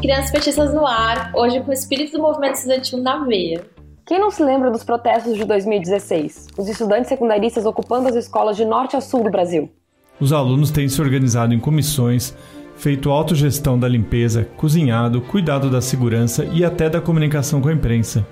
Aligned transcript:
Crianças 0.00 0.30
Petistas 0.30 0.72
no 0.72 0.86
ar, 0.86 1.30
hoje 1.34 1.60
com 1.60 1.70
o 1.70 1.74
espírito 1.74 2.12
do 2.12 2.22
movimento 2.22 2.54
estudantil 2.54 3.02
na 3.02 3.22
veia. 3.22 3.66
Quem 4.06 4.18
não 4.18 4.30
se 4.30 4.42
lembra 4.42 4.70
dos 4.70 4.82
protestos 4.82 5.36
de 5.36 5.44
2016? 5.44 6.48
Os 6.56 6.68
estudantes 6.68 7.10
secundaristas 7.10 7.66
ocupando 7.66 8.08
as 8.08 8.14
escolas 8.14 8.56
de 8.56 8.64
norte 8.64 8.96
a 8.96 9.00
sul 9.02 9.22
do 9.22 9.30
Brasil. 9.30 9.70
Os 10.18 10.32
alunos 10.32 10.70
têm 10.70 10.88
se 10.88 11.02
organizado 11.02 11.52
em 11.52 11.60
comissões, 11.60 12.34
feito 12.76 13.10
autogestão 13.10 13.78
da 13.78 13.86
limpeza, 13.86 14.48
cozinhado, 14.56 15.20
cuidado 15.20 15.68
da 15.68 15.82
segurança 15.82 16.46
e 16.46 16.64
até 16.64 16.88
da 16.88 17.02
comunicação 17.02 17.60
com 17.60 17.68
a 17.68 17.72
imprensa. 17.74 18.26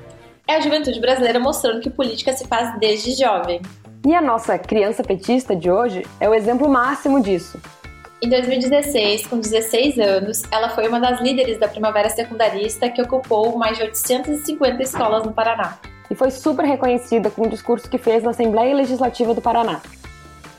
É 0.47 0.57
a 0.57 0.61
juventude 0.61 0.99
brasileira 1.01 1.39
mostrando 1.39 1.83
que 1.83 1.91
política 1.91 2.33
se 2.33 2.47
faz 2.47 2.81
desde 2.81 3.13
jovem. 3.13 3.61
E 4.07 4.15
a 4.15 4.23
nossa 4.23 4.59
criança 4.59 5.03
petista 5.03 5.55
de 5.55 5.71
hoje 5.71 6.03
é 6.19 6.27
o 6.27 6.35
exemplo 6.35 6.67
máximo 6.67 7.23
disso. 7.23 7.61
Em 8.21 8.29
2016, 8.29 9.29
com 9.29 9.39
16 9.39 9.97
anos, 10.01 10.43
ela 10.51 10.71
foi 10.71 10.89
uma 10.89 10.99
das 10.99 11.21
líderes 11.21 11.57
da 11.57 11.69
Primavera 11.69 12.11
Secundarista 12.11 12.89
que 12.91 13.01
ocupou 13.01 13.57
mais 13.57 13.77
de 13.77 13.85
850 13.85 14.83
escolas 14.83 15.25
no 15.25 15.33
Paraná. 15.33 15.79
E 16.11 16.17
foi 16.17 16.33
super 16.33 16.65
reconhecida 16.65 17.31
com 17.31 17.43
o 17.43 17.49
discurso 17.49 17.89
que 17.89 17.97
fez 17.97 18.25
na 18.25 18.31
Assembleia 18.31 18.75
Legislativa 18.75 19.33
do 19.33 19.41
Paraná. 19.41 19.81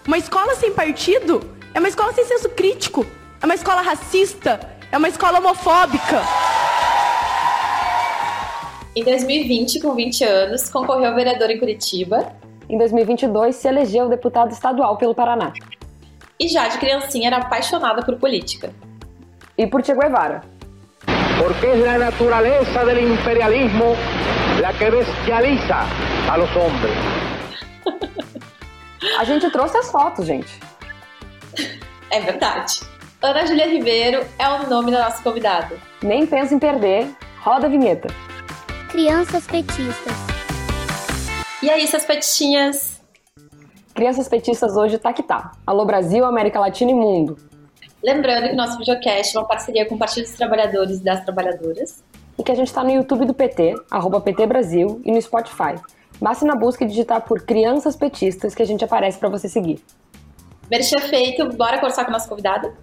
Uma 0.08 0.18
escola 0.18 0.56
sem 0.56 0.72
partido 0.72 1.42
é 1.74 1.80
uma 1.80 1.90
escola 1.90 2.14
sem 2.14 2.24
senso 2.24 2.48
crítico, 2.48 3.06
é 3.42 3.46
uma 3.46 3.56
escola 3.56 3.82
racista, 3.82 4.58
é 4.90 4.98
uma 4.98 5.10
escola 5.10 5.40
homofóbica. 5.40 6.22
Em 8.96 9.04
2020, 9.04 9.82
com 9.82 9.96
20 9.96 10.24
anos, 10.24 10.70
concorreu 10.70 11.10
ao 11.10 11.16
vereador 11.16 11.52
em 11.52 11.60
Curitiba. 11.60 12.32
Em 12.70 12.78
2022, 12.78 13.54
se 13.54 13.68
elegeu 13.68 14.08
deputado 14.08 14.52
estadual 14.54 14.96
pelo 14.96 15.14
Paraná 15.14 15.52
e 16.40 16.48
já 16.48 16.68
de 16.68 16.78
criancinha 16.78 17.28
era 17.28 17.38
apaixonada 17.38 18.02
por 18.02 18.18
política. 18.18 18.74
E 19.58 19.68
por 19.68 19.84
Che 19.84 19.94
Guevara. 19.94 20.42
Porque 21.38 21.68
é 21.68 21.90
a 21.90 21.98
natureza 21.98 22.86
do 22.86 23.00
imperialismo 23.00 23.96
la 24.62 24.74
que 24.74 24.90
bestializa 24.90 25.86
a 26.30 26.38
los 26.38 26.50
hombres. 26.56 26.96
a 29.18 29.24
gente 29.24 29.50
trouxe 29.52 29.78
as 29.78 29.92
fotos, 29.92 30.26
gente. 30.26 30.60
É 32.12 32.20
verdade. 32.22 32.80
Ana 33.22 33.46
Júlia 33.46 33.68
Ribeiro 33.68 34.26
é 34.40 34.50
o 34.50 34.68
nome 34.68 34.90
da 34.92 35.04
nossa 35.04 35.22
convidada. 35.22 35.78
Nem 36.02 36.26
pensa 36.26 36.56
em 36.56 36.58
perder. 36.58 37.08
Roda 37.42 37.68
a 37.68 37.70
vinheta. 37.70 38.08
Crianças 38.90 39.46
petistas. 39.46 40.14
E 41.62 41.70
aí, 41.70 41.84
essas 41.84 42.06
petinhas? 42.06 42.99
Crianças 44.00 44.30
Petistas 44.30 44.78
hoje 44.78 44.98
tá 44.98 45.12
que 45.12 45.22
tá. 45.22 45.52
Alô 45.68 45.84
Brasil, 45.84 46.24
América 46.24 46.58
Latina 46.58 46.90
e 46.90 46.94
Mundo. 46.94 47.38
Lembrando 48.02 48.48
que 48.48 48.56
nosso 48.56 48.78
videocast 48.78 49.36
é 49.36 49.40
uma 49.42 49.46
parceria 49.46 49.86
com 49.86 49.96
o 49.96 49.98
Partido 49.98 50.24
dos 50.24 50.38
Trabalhadores 50.38 51.02
e 51.02 51.04
das 51.04 51.22
Trabalhadoras. 51.26 52.02
E 52.38 52.42
que 52.42 52.50
a 52.50 52.56
gente 52.56 52.68
está 52.68 52.82
no 52.82 52.92
YouTube 52.92 53.26
do 53.26 53.34
PT, 53.34 53.76
arroba 53.92 54.22
PT 54.22 54.48
Brasil, 54.48 55.02
e 55.04 55.12
no 55.12 55.22
Spotify. 55.22 55.76
Basta 56.18 56.46
na 56.46 56.56
busca 56.56 56.86
digitar 56.86 57.24
por 57.26 57.42
Crianças 57.42 57.98
Petistas 57.98 58.56
que 58.56 58.64
a 58.64 58.66
gente 58.66 58.86
aparece 58.86 59.20
para 59.20 59.28
você 59.28 59.50
seguir. 59.50 59.84
Merchan 60.72 61.02
feito, 61.02 61.50
bora 61.58 61.76
conversar 61.76 62.06
com 62.06 62.12
a 62.12 62.14
nossa 62.14 62.30
convidada? 62.30 62.74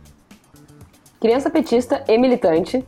Criança 1.18 1.48
petista 1.48 2.04
e 2.06 2.18
militante. 2.18 2.84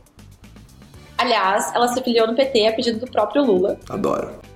Aliás, 1.17 1.73
ela 1.73 1.87
se 1.87 1.99
filiou 2.03 2.27
no 2.27 2.35
PT 2.35 2.67
a 2.67 2.73
pedido 2.73 2.99
do 2.99 3.11
próprio 3.11 3.43
Lula. 3.43 3.79
Adoro 3.89 4.48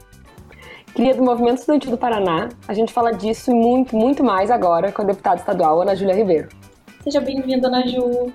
cria 0.94 1.16
do 1.16 1.24
Movimento 1.24 1.60
Estudantil 1.60 1.92
do 1.92 1.98
Paraná. 1.98 2.50
A 2.68 2.74
gente 2.74 2.94
fala 2.94 3.12
disso 3.12 3.52
e 3.52 3.54
muito, 3.54 3.96
muito 3.96 4.24
mais 4.24 4.52
agora 4.52 4.92
com 4.92 5.02
a 5.02 5.06
deputada 5.06 5.38
estadual 5.38 5.82
Ana 5.82 5.96
Júlia 5.96 6.16
Ribeiro. 6.16 6.50
Seja 7.04 7.20
bem-vinda, 7.20 7.68
Ana 7.68 7.86
Ju. 7.88 8.32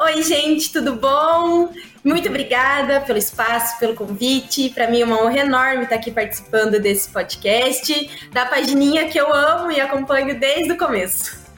Oi, 0.00 0.22
gente, 0.22 0.72
tudo 0.72 0.94
bom? 0.94 1.70
Muito 2.04 2.28
obrigada 2.28 3.00
pelo 3.00 3.18
espaço, 3.18 3.78
pelo 3.80 3.96
convite. 3.96 4.70
Para 4.70 4.88
mim 4.88 5.00
é 5.00 5.04
uma 5.04 5.20
honra 5.20 5.38
enorme 5.38 5.82
estar 5.82 5.96
aqui 5.96 6.10
participando 6.12 6.78
desse 6.78 7.10
podcast, 7.10 8.30
da 8.32 8.46
pagininha 8.46 9.08
que 9.08 9.18
eu 9.18 9.32
amo 9.32 9.72
e 9.72 9.80
acompanho 9.80 10.38
desde 10.38 10.70
o 10.72 10.78
começo. 10.78 11.48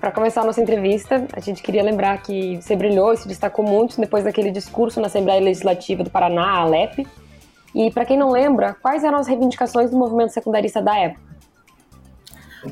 Para 0.00 0.12
começar 0.12 0.42
a 0.42 0.44
nossa 0.44 0.60
entrevista, 0.60 1.26
a 1.32 1.40
gente 1.40 1.62
queria 1.62 1.82
lembrar 1.82 2.20
que 2.22 2.60
você 2.60 2.76
brilhou 2.76 3.12
e 3.12 3.16
se 3.16 3.26
destacou 3.26 3.64
muito 3.64 4.00
depois 4.00 4.24
daquele 4.24 4.50
discurso 4.50 5.00
na 5.00 5.06
Assembleia 5.06 5.40
Legislativa 5.40 6.04
do 6.04 6.10
Paraná, 6.10 6.44
a 6.44 6.60
ALEP, 6.60 7.06
e 7.74 7.90
para 7.90 8.04
quem 8.04 8.18
não 8.18 8.30
lembra, 8.30 8.74
quais 8.80 9.04
eram 9.04 9.18
as 9.18 9.26
reivindicações 9.26 9.90
do 9.90 9.96
movimento 9.96 10.32
secundarista 10.32 10.80
da 10.80 10.96
época? 10.96 11.32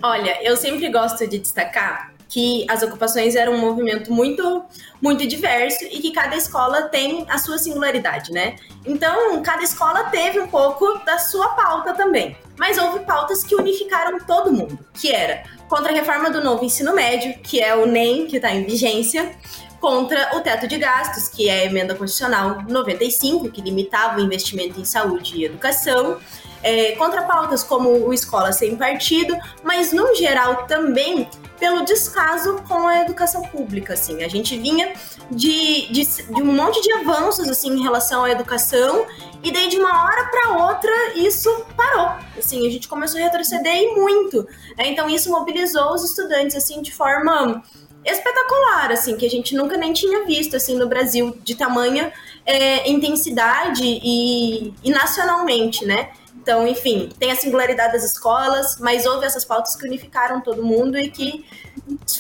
Olha, 0.03 0.39
eu 0.43 0.57
sempre 0.57 0.89
gosto 0.89 1.27
de 1.27 1.39
destacar 1.39 2.13
que 2.31 2.65
as 2.71 2.81
ocupações 2.83 3.35
eram 3.35 3.55
um 3.55 3.59
movimento 3.59 4.13
muito 4.13 4.65
muito 5.03 5.27
diverso 5.27 5.85
e 5.85 5.99
que 5.99 6.13
cada 6.13 6.37
escola 6.37 6.83
tem 6.83 7.27
a 7.29 7.39
sua 7.39 7.59
singularidade, 7.59 8.31
né? 8.31 8.55
Então, 8.87 9.43
cada 9.43 9.63
escola 9.63 10.05
teve 10.05 10.39
um 10.39 10.47
pouco 10.47 11.05
da 11.05 11.19
sua 11.19 11.49
pauta 11.49 11.93
também. 11.93 12.37
Mas 12.57 12.79
houve 12.79 13.01
pautas 13.01 13.43
que 13.43 13.55
unificaram 13.55 14.19
todo 14.21 14.53
mundo, 14.53 14.79
que 14.95 15.11
era 15.11 15.43
contra 15.69 15.91
a 15.91 15.95
reforma 15.95 16.31
do 16.31 16.43
novo 16.43 16.65
ensino 16.65 16.95
médio, 16.95 17.35
que 17.43 17.61
é 17.61 17.75
o 17.75 17.87
NEM, 17.87 18.27
que 18.27 18.37
está 18.37 18.55
em 18.55 18.65
vigência, 18.65 19.35
contra 19.81 20.37
o 20.37 20.41
teto 20.41 20.69
de 20.69 20.77
gastos, 20.79 21.29
que 21.29 21.49
é 21.49 21.63
a 21.63 21.65
emenda 21.65 21.95
constitucional 21.95 22.63
95, 22.69 23.51
que 23.51 23.63
limitava 23.63 24.19
o 24.19 24.21
investimento 24.21 24.79
em 24.79 24.85
saúde 24.85 25.39
e 25.39 25.45
educação, 25.45 26.19
é, 26.63 26.93
contra 26.93 27.23
pautas 27.23 27.63
como 27.63 27.89
o 27.91 28.13
Escola 28.13 28.53
Sem 28.53 28.77
Partido, 28.77 29.37
mas 29.65 29.93
no 29.93 30.15
geral 30.15 30.67
também 30.67 31.27
pelo 31.59 31.85
descaso 31.85 32.63
com 32.67 32.87
a 32.87 33.03
educação 33.03 33.43
pública, 33.43 33.93
assim. 33.93 34.23
A 34.25 34.29
gente 34.29 34.59
vinha 34.59 34.95
de, 35.31 35.93
de, 35.93 36.05
de, 36.05 36.43
um 36.43 36.55
monte 36.55 36.81
de 36.81 36.93
avanços, 36.95 37.49
assim, 37.49 37.71
em 37.71 37.83
relação 37.83 38.25
à 38.25 38.31
educação, 38.31 39.07
e 39.43 39.53
daí 39.53 39.69
de 39.69 39.79
uma 39.79 40.05
hora 40.05 40.25
para 40.27 40.67
outra 40.67 40.91
isso 41.17 41.65
parou, 41.77 42.13
assim, 42.39 42.67
a 42.67 42.71
gente 42.71 42.89
começou 42.89 43.21
a 43.21 43.25
retroceder 43.25 43.77
e 43.77 43.95
muito. 43.95 44.47
Né? 44.77 44.89
Então 44.89 45.09
isso 45.09 45.31
mobilizou 45.31 45.95
os 45.95 46.03
estudantes, 46.03 46.57
assim, 46.57 46.81
de 46.81 46.93
forma 46.93 47.63
espetacular, 48.05 48.93
assim, 48.93 49.17
que 49.17 49.27
a 49.27 49.31
gente 49.31 49.55
nunca 49.55 49.77
nem 49.77 49.93
tinha 49.93 50.25
visto, 50.25 50.57
assim, 50.57 50.77
no 50.77 50.87
Brasil, 50.89 51.37
de 51.43 51.55
tamanha 51.55 52.13
é, 52.47 52.89
intensidade 52.91 53.85
e, 53.85 54.73
e, 54.83 54.91
nacionalmente, 54.91 55.85
né? 55.85 56.11
Então, 56.37 56.67
enfim, 56.67 57.11
tem 57.19 57.31
a 57.31 57.37
singularidade 57.37 57.93
das 57.93 58.05
escolas, 58.05 58.79
mas 58.81 59.05
houve 59.05 59.27
essas 59.27 59.45
pautas 59.45 59.77
que 59.77 59.87
unificaram 59.87 60.41
todo 60.41 60.65
mundo 60.65 60.99
e 60.99 61.11
que 61.11 61.45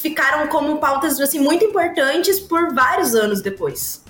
ficaram 0.00 0.46
como 0.48 0.78
pautas, 0.78 1.18
assim, 1.20 1.38
muito 1.38 1.64
importantes 1.64 2.38
por 2.38 2.74
vários 2.74 3.14
anos 3.14 3.40
depois. 3.40 4.04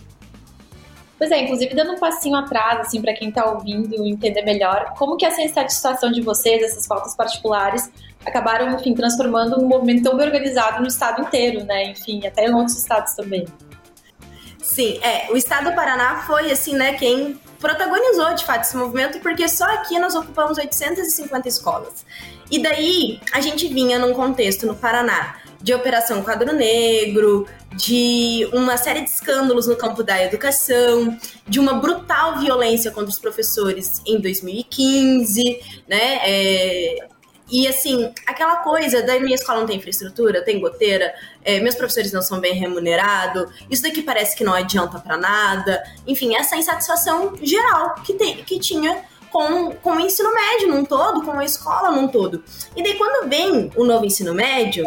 Pois 1.20 1.30
é, 1.30 1.42
inclusive 1.42 1.74
dando 1.74 1.92
um 1.92 1.98
passinho 1.98 2.34
atrás, 2.34 2.80
assim, 2.80 3.02
para 3.02 3.12
quem 3.12 3.28
está 3.28 3.44
ouvindo 3.44 4.06
entender 4.06 4.40
melhor, 4.40 4.94
como 4.96 5.18
que 5.18 5.26
essa 5.26 5.42
insatisfação 5.42 6.10
de 6.10 6.22
vocês, 6.22 6.62
essas 6.62 6.86
pautas 6.86 7.14
particulares, 7.14 7.90
acabaram, 8.24 8.74
enfim, 8.74 8.94
transformando 8.94 9.60
um 9.60 9.68
movimento 9.68 10.04
tão 10.04 10.16
bem 10.16 10.24
organizado 10.24 10.80
no 10.80 10.88
estado 10.88 11.20
inteiro, 11.20 11.62
né? 11.64 11.90
Enfim, 11.90 12.26
até 12.26 12.46
em 12.46 12.54
outros 12.54 12.78
estados 12.78 13.12
também. 13.12 13.44
Sim, 14.62 14.98
é, 15.02 15.30
o 15.30 15.36
estado 15.36 15.68
do 15.68 15.76
Paraná 15.76 16.22
foi, 16.26 16.50
assim, 16.50 16.74
né, 16.74 16.94
quem 16.94 17.38
protagonizou, 17.58 18.32
de 18.34 18.46
fato, 18.46 18.62
esse 18.62 18.76
movimento, 18.78 19.20
porque 19.20 19.46
só 19.46 19.64
aqui 19.74 19.98
nós 19.98 20.14
ocupamos 20.14 20.56
850 20.56 21.46
escolas. 21.46 22.06
E 22.50 22.62
daí, 22.62 23.20
a 23.34 23.42
gente 23.42 23.68
vinha 23.68 23.98
num 23.98 24.14
contexto 24.14 24.66
no 24.66 24.74
Paraná 24.74 25.36
de 25.60 25.74
Operação 25.74 26.22
Quadro 26.22 26.52
Negro, 26.52 27.46
de 27.74 28.48
uma 28.52 28.76
série 28.76 29.02
de 29.02 29.10
escândalos 29.10 29.66
no 29.66 29.76
campo 29.76 30.02
da 30.02 30.22
educação, 30.22 31.16
de 31.46 31.60
uma 31.60 31.74
brutal 31.74 32.38
violência 32.38 32.90
contra 32.90 33.10
os 33.10 33.18
professores 33.18 34.00
em 34.06 34.20
2015, 34.20 35.82
né? 35.86 36.20
É, 36.22 37.08
e 37.50 37.66
assim, 37.66 38.12
aquela 38.26 38.56
coisa 38.56 39.02
da 39.02 39.18
minha 39.18 39.34
escola 39.34 39.60
não 39.60 39.66
tem 39.66 39.76
infraestrutura, 39.76 40.42
tem 40.42 40.60
goteira, 40.60 41.12
é, 41.44 41.58
meus 41.58 41.74
professores 41.74 42.12
não 42.12 42.22
são 42.22 42.38
bem 42.38 42.54
remunerados, 42.54 43.52
isso 43.68 43.82
daqui 43.82 44.02
parece 44.02 44.36
que 44.36 44.44
não 44.44 44.54
adianta 44.54 45.00
para 45.00 45.16
nada. 45.16 45.82
Enfim, 46.06 46.36
essa 46.36 46.56
insatisfação 46.56 47.34
geral 47.42 47.96
que, 48.04 48.14
tem, 48.14 48.36
que 48.44 48.58
tinha 48.60 49.04
com, 49.30 49.72
com 49.72 49.96
o 49.96 50.00
ensino 50.00 50.32
médio 50.32 50.68
num 50.68 50.84
todo, 50.84 51.22
com 51.22 51.32
a 51.32 51.44
escola 51.44 51.90
num 51.90 52.06
todo. 52.06 52.42
E 52.76 52.82
daí, 52.82 52.94
quando 52.94 53.28
vem 53.28 53.70
o 53.74 53.84
novo 53.84 54.04
ensino 54.04 54.32
médio, 54.32 54.86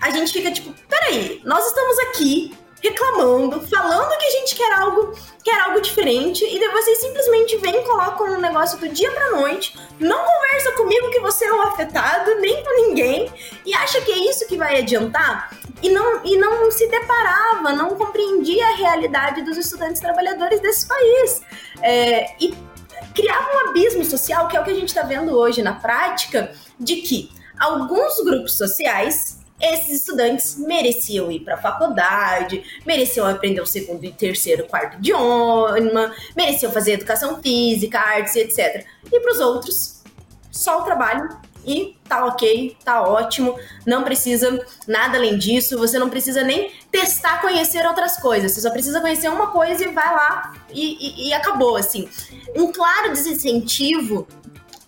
a 0.00 0.10
gente 0.10 0.32
fica 0.32 0.50
tipo, 0.50 0.72
peraí, 0.88 1.40
nós 1.44 1.66
estamos 1.66 1.98
aqui 2.00 2.56
reclamando, 2.82 3.60
falando 3.68 4.16
que 4.18 4.24
a 4.24 4.30
gente 4.30 4.54
quer 4.54 4.72
algo, 4.72 5.12
quer 5.44 5.60
algo 5.60 5.80
diferente, 5.80 6.44
e 6.44 6.58
daí 6.58 6.70
vocês 6.70 6.98
simplesmente 6.98 7.58
vêm 7.58 7.76
e 7.76 7.84
colocam 7.84 8.26
um 8.26 8.40
negócio 8.40 8.78
do 8.78 8.88
dia 8.88 9.10
pra 9.10 9.32
noite, 9.32 9.78
não 9.98 10.18
conversa 10.18 10.72
comigo 10.72 11.10
que 11.10 11.20
você 11.20 11.44
é 11.44 11.52
um 11.52 11.62
afetado, 11.62 12.36
nem 12.36 12.64
com 12.64 12.88
ninguém, 12.88 13.30
e 13.66 13.74
acha 13.74 14.00
que 14.00 14.10
é 14.10 14.30
isso 14.30 14.46
que 14.48 14.56
vai 14.56 14.78
adiantar, 14.78 15.54
e 15.82 15.90
não, 15.90 16.24
e 16.24 16.36
não 16.38 16.70
se 16.70 16.86
deparava, 16.88 17.72
não 17.72 17.96
compreendia 17.96 18.66
a 18.66 18.74
realidade 18.76 19.42
dos 19.42 19.56
estudantes 19.56 20.00
trabalhadores 20.00 20.60
desse 20.60 20.86
país. 20.86 21.42
É, 21.82 22.34
e 22.38 22.54
criava 23.14 23.48
um 23.54 23.68
abismo 23.68 24.04
social, 24.04 24.46
que 24.48 24.56
é 24.56 24.60
o 24.60 24.64
que 24.64 24.70
a 24.70 24.74
gente 24.74 24.88
está 24.88 25.02
vendo 25.02 25.36
hoje 25.36 25.62
na 25.62 25.72
prática, 25.74 26.52
de 26.78 26.96
que 26.96 27.30
alguns 27.58 28.22
grupos 28.22 28.56
sociais 28.56 29.39
esses 29.60 30.00
estudantes 30.00 30.56
mereciam 30.56 31.30
ir 31.30 31.40
para 31.40 31.54
a 31.54 31.58
faculdade, 31.58 32.62
mereciam 32.86 33.26
aprender 33.26 33.60
o 33.60 33.66
segundo 33.66 34.04
e 34.04 34.12
terceiro, 34.12 34.66
quarto 34.66 34.96
idioma, 34.96 36.14
mereciam 36.36 36.72
fazer 36.72 36.92
educação 36.92 37.40
física, 37.42 37.98
artes, 37.98 38.36
etc. 38.36 38.86
E 39.12 39.20
para 39.20 39.32
os 39.32 39.40
outros, 39.40 40.02
só 40.50 40.80
o 40.80 40.84
trabalho 40.84 41.28
e 41.64 41.96
tá 42.08 42.24
ok, 42.24 42.76
tá 42.84 43.02
ótimo, 43.02 43.58
não 43.86 44.02
precisa 44.02 44.64
nada 44.86 45.18
além 45.18 45.36
disso, 45.36 45.78
você 45.78 45.98
não 45.98 46.08
precisa 46.08 46.42
nem 46.42 46.72
testar 46.90 47.40
conhecer 47.40 47.86
outras 47.86 48.16
coisas, 48.16 48.52
você 48.52 48.60
só 48.60 48.70
precisa 48.70 49.00
conhecer 49.00 49.28
uma 49.28 49.48
coisa 49.48 49.84
e 49.84 49.92
vai 49.92 50.14
lá 50.14 50.54
e, 50.70 51.26
e, 51.26 51.28
e 51.28 51.32
acabou, 51.32 51.76
assim. 51.76 52.08
Um 52.56 52.72
claro 52.72 53.12
desincentivo 53.12 54.26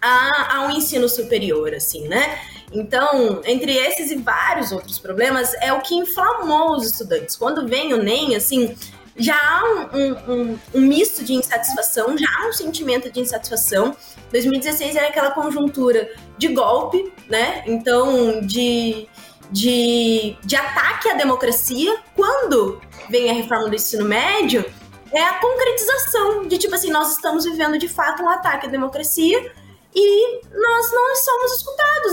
a, 0.01 0.57
ao 0.57 0.71
ensino 0.71 1.09
superior, 1.09 1.75
assim, 1.75 2.09
né? 2.09 2.41
Então, 2.73 3.41
entre 3.45 3.73
esses 3.73 4.11
e 4.11 4.17
vários 4.17 4.73
outros 4.73 4.99
problemas, 4.99 5.53
é 5.61 5.73
o 5.73 5.81
que 5.81 5.95
inflamou 5.95 6.77
os 6.77 6.87
estudantes. 6.87 7.37
Quando 7.37 7.67
vem 7.67 7.93
o 7.93 8.03
NEM, 8.03 8.35
assim, 8.35 8.75
já 9.17 9.37
há 9.37 9.65
um, 9.65 10.33
um, 10.33 10.59
um, 10.75 10.81
misto 10.81 11.23
de 11.23 11.35
insatisfação, 11.35 12.17
já 12.17 12.27
há 12.39 12.49
um 12.49 12.53
sentimento 12.53 13.11
de 13.11 13.21
insatisfação. 13.21 13.95
2016 14.31 14.97
era 14.97 15.09
aquela 15.09 15.33
conjuntura 15.33 16.11
de 16.39 16.49
golpe, 16.49 17.13
né? 17.29 17.63
Então, 17.67 18.41
de, 18.41 19.07
de, 19.51 20.37
de 20.43 20.57
ataque 20.57 21.11
à 21.11 21.15
democracia. 21.15 21.95
Quando 22.17 22.81
vem 23.11 23.31
a 23.31 23.35
reforma 23.35 23.69
do 23.69 23.75
ensino 23.75 24.05
médio, 24.05 24.65
é 25.13 25.23
a 25.23 25.35
concretização 25.35 26.49
de 26.49 26.57
tipo 26.57 26.75
assim, 26.75 26.91
nós 26.91 27.13
estamos 27.13 27.45
vivendo 27.45 27.79
de 27.79 27.87
fato 27.87 28.23
um 28.23 28.29
ataque 28.29 28.67
à 28.67 28.71
democracia 28.71 29.53
e 29.95 30.41
nós 30.55 30.93
não 30.93 31.15
somos 31.17 31.53
escutados, 31.53 32.12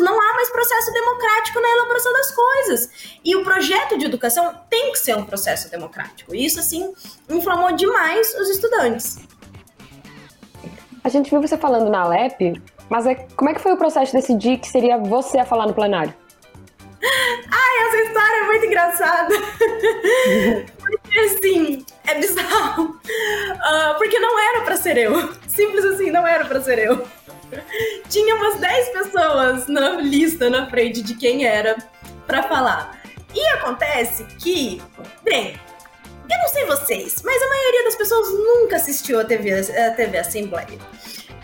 processo 0.79 0.93
democrático 0.93 1.59
na 1.59 1.69
elaboração 1.69 2.13
das 2.13 2.31
coisas. 2.31 2.89
E 3.23 3.35
o 3.35 3.43
projeto 3.43 3.97
de 3.97 4.05
educação 4.05 4.55
tem 4.69 4.91
que 4.91 4.99
ser 4.99 5.15
um 5.17 5.25
processo 5.25 5.69
democrático. 5.69 6.33
E 6.33 6.45
isso, 6.45 6.59
assim, 6.59 6.93
inflamou 7.29 7.73
demais 7.73 8.33
os 8.35 8.49
estudantes. 8.49 9.19
A 11.03 11.09
gente 11.09 11.29
viu 11.29 11.41
você 11.41 11.57
falando 11.57 11.89
na 11.89 12.07
LEP, 12.07 12.61
mas 12.89 13.05
é, 13.05 13.15
como 13.35 13.49
é 13.49 13.53
que 13.53 13.61
foi 13.61 13.73
o 13.73 13.77
processo 13.77 14.11
de 14.11 14.21
decidir 14.21 14.57
que 14.57 14.67
seria 14.67 14.97
você 14.97 15.39
a 15.39 15.45
falar 15.45 15.67
no 15.67 15.73
plenário? 15.73 16.13
Ai, 17.03 17.87
essa 17.87 17.97
história 17.97 18.35
é 18.35 18.45
muito 18.45 18.65
engraçada. 18.65 19.35
porque, 20.79 21.19
assim, 21.19 21.85
é 22.07 22.15
bizarro. 22.15 22.83
Uh, 22.83 23.97
porque 23.97 24.19
não 24.19 24.39
era 24.39 24.61
para 24.61 24.77
ser 24.77 24.97
eu. 24.97 25.33
Simples 25.47 25.85
assim, 25.85 26.11
não 26.11 26.25
era 26.25 26.45
para 26.45 26.61
ser 26.61 26.79
eu. 26.79 27.05
Tinha 28.09 28.35
umas 28.35 28.59
10 28.59 28.89
pessoas 28.89 29.67
na 29.67 29.91
lista 30.01 30.49
na 30.49 30.69
frente 30.69 31.01
de 31.01 31.15
quem 31.15 31.45
era 31.45 31.77
para 32.25 32.43
falar. 32.43 33.01
E 33.33 33.45
acontece 33.49 34.23
que, 34.39 34.81
bem, 35.23 35.59
eu 36.29 36.37
não 36.37 36.47
sei 36.47 36.65
vocês, 36.65 37.21
mas 37.23 37.41
a 37.41 37.49
maioria 37.49 37.83
das 37.85 37.95
pessoas 37.95 38.31
nunca 38.31 38.75
assistiu 38.75 39.19
a 39.19 39.25
TV, 39.25 39.51
a 39.53 39.91
TV 39.91 40.17
Assembleia. 40.17 40.79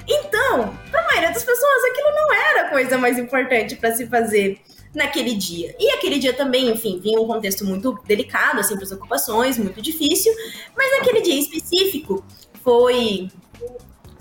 Então, 0.08 0.78
para 0.92 1.02
a 1.02 1.08
maioria 1.08 1.32
das 1.32 1.44
pessoas, 1.44 1.84
aquilo 1.86 2.12
não 2.12 2.34
era 2.34 2.62
a 2.68 2.70
coisa 2.70 2.98
mais 2.98 3.18
importante 3.18 3.76
para 3.76 3.96
se 3.96 4.06
fazer 4.08 4.60
naquele 4.94 5.36
dia. 5.36 5.76
E 5.80 5.92
aquele 5.92 6.20
dia 6.20 6.34
também, 6.34 6.70
enfim, 6.70 7.00
vinha 7.00 7.20
um 7.20 7.28
contexto 7.28 7.66
muito 7.66 8.00
delicado, 8.06 8.60
assim, 8.60 8.76
para 8.76 8.84
as 8.84 8.92
ocupações, 8.92 9.58
muito 9.58 9.82
difícil, 9.82 10.34
mas 10.76 10.92
naquele 10.92 11.22
dia 11.22 11.40
específico 11.40 12.24
foi 12.64 13.30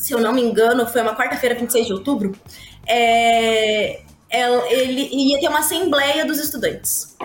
se 0.05 0.13
eu 0.13 0.21
não 0.21 0.35
me 0.35 0.43
engano, 0.43 0.87
foi 0.87 1.01
uma 1.01 1.17
quarta-feira, 1.17 1.55
26 1.55 1.87
de 1.87 1.93
outubro, 1.95 2.33
é, 2.87 4.03
ele 4.69 5.09
ia 5.11 5.41
ter 5.41 5.49
uma 5.49 5.61
assembleia 5.61 6.27
dos 6.27 6.39
estudantes. 6.39 7.17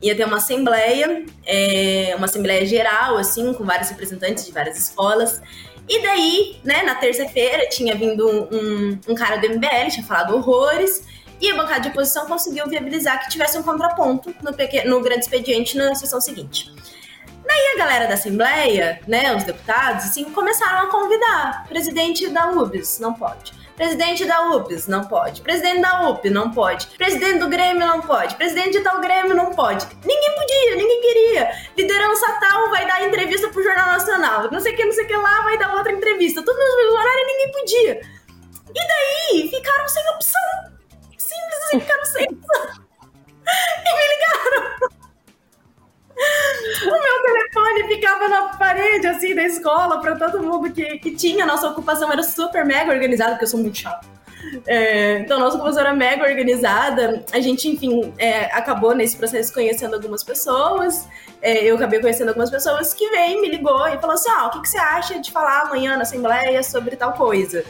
Ia 0.00 0.14
ter 0.16 0.24
uma 0.24 0.36
assembleia, 0.36 1.26
é, 1.44 2.14
uma 2.16 2.26
assembleia 2.26 2.64
geral, 2.64 3.16
assim, 3.16 3.52
com 3.52 3.64
vários 3.64 3.90
representantes 3.90 4.46
de 4.46 4.52
várias 4.52 4.78
escolas. 4.78 5.42
E 5.88 6.00
daí, 6.00 6.60
né, 6.62 6.84
na 6.84 6.94
terça-feira, 6.94 7.68
tinha 7.68 7.96
vindo 7.96 8.28
um, 8.28 9.00
um, 9.08 9.14
cara 9.16 9.38
do 9.38 9.48
MBL, 9.48 9.90
tinha 9.90 10.06
falado 10.06 10.36
horrores, 10.36 11.02
e 11.40 11.50
a 11.50 11.56
bancada 11.56 11.80
de 11.80 11.88
oposição 11.88 12.26
conseguiu 12.26 12.68
viabilizar 12.68 13.24
que 13.24 13.30
tivesse 13.30 13.58
um 13.58 13.62
contraponto 13.64 14.32
no, 14.40 14.54
pequeno, 14.54 14.90
no 14.90 15.02
grande 15.02 15.24
expediente 15.24 15.76
na 15.76 15.96
sessão 15.96 16.20
seguinte. 16.20 16.70
Daí 17.48 17.74
a 17.74 17.78
galera 17.78 18.06
da 18.06 18.12
Assembleia, 18.12 19.00
né, 19.08 19.34
os 19.34 19.42
deputados, 19.42 20.04
assim, 20.04 20.24
começaram 20.24 20.86
a 20.86 20.90
convidar. 20.90 21.64
Presidente 21.66 22.28
da 22.28 22.50
UBS, 22.50 23.00
não 23.00 23.14
pode. 23.14 23.56
Presidente 23.74 24.26
da 24.26 24.50
UPS, 24.50 24.86
não 24.86 25.04
pode. 25.04 25.40
Presidente 25.40 25.80
da 25.80 26.10
UP, 26.10 26.28
não 26.28 26.50
pode. 26.50 26.88
Presidente 26.88 27.38
do 27.38 27.48
Grêmio, 27.48 27.86
não 27.86 28.02
pode. 28.02 28.34
Presidente 28.34 28.72
de 28.72 28.80
tal 28.80 29.00
Grêmio, 29.00 29.34
não 29.34 29.52
pode. 29.54 29.86
Ninguém 30.04 30.34
podia, 30.34 30.76
ninguém 30.76 31.00
queria. 31.00 31.50
Liderança 31.76 32.26
tal 32.40 32.68
vai 32.70 32.86
dar 32.86 33.06
entrevista 33.06 33.48
pro 33.48 33.62
Jornal 33.62 33.86
Nacional. 33.86 34.50
Não 34.50 34.60
sei 34.60 34.74
o 34.74 34.76
que, 34.76 34.84
não 34.84 34.92
sei 34.92 35.04
o 35.04 35.06
que 35.06 35.16
lá, 35.16 35.42
vai 35.42 35.56
dar 35.56 35.74
outra 35.74 35.92
entrevista. 35.92 36.42
Tudo 36.42 36.58
no 36.58 36.76
mesmo 36.76 36.92
horário 36.92 37.20
e 37.20 37.26
ninguém 37.26 37.52
podia. 37.52 38.00
E 38.74 38.88
daí, 38.88 39.48
ficaram 39.48 39.88
sem 39.88 40.02
opção. 40.10 40.42
Simples 41.16 41.58
assim, 41.62 41.80
ficaram 41.80 42.04
sem 42.04 42.24
opção. 42.24 42.87
O 46.84 46.90
meu 46.90 47.22
telefone 47.22 47.88
ficava 47.88 48.28
na 48.28 48.42
parede, 48.56 49.06
assim, 49.06 49.34
da 49.34 49.42
escola, 49.42 50.00
para 50.00 50.16
todo 50.16 50.42
mundo 50.42 50.70
que, 50.72 50.98
que 50.98 51.14
tinha. 51.14 51.46
Nossa 51.46 51.68
ocupação 51.68 52.12
era 52.12 52.22
super 52.22 52.64
mega 52.64 52.92
organizada, 52.92 53.32
porque 53.32 53.44
eu 53.44 53.48
sou 53.48 53.60
muito 53.60 53.78
chata. 53.78 54.06
É, 54.66 55.18
então, 55.18 55.38
nossa 55.38 55.56
ocupação 55.56 55.80
era 55.80 55.92
mega 55.92 56.24
organizada. 56.24 57.24
A 57.32 57.40
gente, 57.40 57.68
enfim, 57.68 58.12
é, 58.18 58.44
acabou 58.46 58.94
nesse 58.94 59.16
processo 59.16 59.52
conhecendo 59.52 59.94
algumas 59.94 60.22
pessoas. 60.22 61.08
É, 61.42 61.64
eu 61.64 61.76
acabei 61.76 62.00
conhecendo 62.00 62.28
algumas 62.28 62.50
pessoas 62.50 62.94
que 62.94 63.08
veio, 63.10 63.40
me 63.40 63.48
ligou 63.48 63.86
e 63.88 63.98
falou 63.98 64.14
assim: 64.14 64.30
oh, 64.30 64.46
o 64.46 64.50
que, 64.50 64.62
que 64.62 64.68
você 64.68 64.78
acha 64.78 65.20
de 65.20 65.30
falar 65.30 65.62
amanhã 65.62 65.96
na 65.96 66.02
Assembleia 66.02 66.62
sobre 66.62 66.96
tal 66.96 67.12
coisa? 67.12 67.64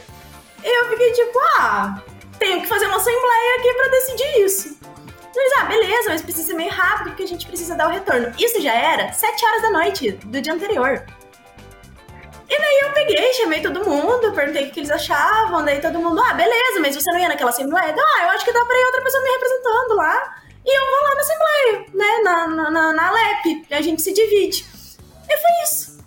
E 0.63 0.79
eu 0.83 0.89
fiquei 0.89 1.11
tipo: 1.13 1.39
Ah, 1.57 2.01
tenho 2.37 2.61
que 2.61 2.67
fazer 2.67 2.85
uma 2.85 2.97
Assembleia 2.97 3.55
aqui 3.59 3.73
para 3.73 3.87
decidir 3.89 4.45
isso. 4.45 4.79
Eles, 5.35 5.53
ah, 5.59 5.65
beleza, 5.65 6.09
mas 6.09 6.21
precisa 6.21 6.47
ser 6.47 6.53
meio 6.53 6.71
rápido 6.71 7.09
porque 7.09 7.23
a 7.23 7.27
gente 7.27 7.45
precisa 7.45 7.75
dar 7.75 7.87
o 7.87 7.91
retorno. 7.91 8.33
Isso 8.37 8.61
já 8.61 8.73
era 8.73 9.11
7 9.13 9.45
horas 9.45 9.61
da 9.61 9.71
noite 9.71 10.11
do 10.11 10.41
dia 10.41 10.53
anterior. 10.53 11.05
E 12.49 12.57
daí 12.57 12.79
eu 12.81 12.93
peguei, 12.93 13.33
chamei 13.33 13.61
todo 13.61 13.87
mundo, 13.87 14.33
perguntei 14.33 14.67
o 14.67 14.71
que 14.71 14.79
eles 14.79 14.89
achavam, 14.89 15.63
daí 15.63 15.79
todo 15.79 15.99
mundo, 15.99 16.19
ah, 16.19 16.33
beleza, 16.33 16.79
mas 16.79 16.95
você 16.95 17.11
não 17.11 17.19
ia 17.19 17.27
naquela 17.27 17.51
assembleia? 17.51 17.95
Ah, 17.95 18.23
eu 18.23 18.29
acho 18.29 18.43
que 18.43 18.51
dá 18.51 18.65
pra 18.65 18.75
ir 18.75 18.85
outra 18.85 19.03
pessoa 19.03 19.23
me 19.23 19.29
representando 19.29 19.95
lá. 19.95 20.35
E 20.65 20.77
eu 20.77 20.85
vou 20.85 21.03
lá 21.03 21.15
na 21.15 21.21
assembleia, 21.21 21.85
né, 21.93 22.21
na, 22.23 22.47
na, 22.47 22.71
na, 22.71 22.93
na 22.93 23.11
e 23.45 23.73
a 23.73 23.81
gente 23.81 24.01
se 24.01 24.11
divide. 24.11 24.65
E 25.29 25.37
foi 25.37 25.51
isso. 25.63 25.99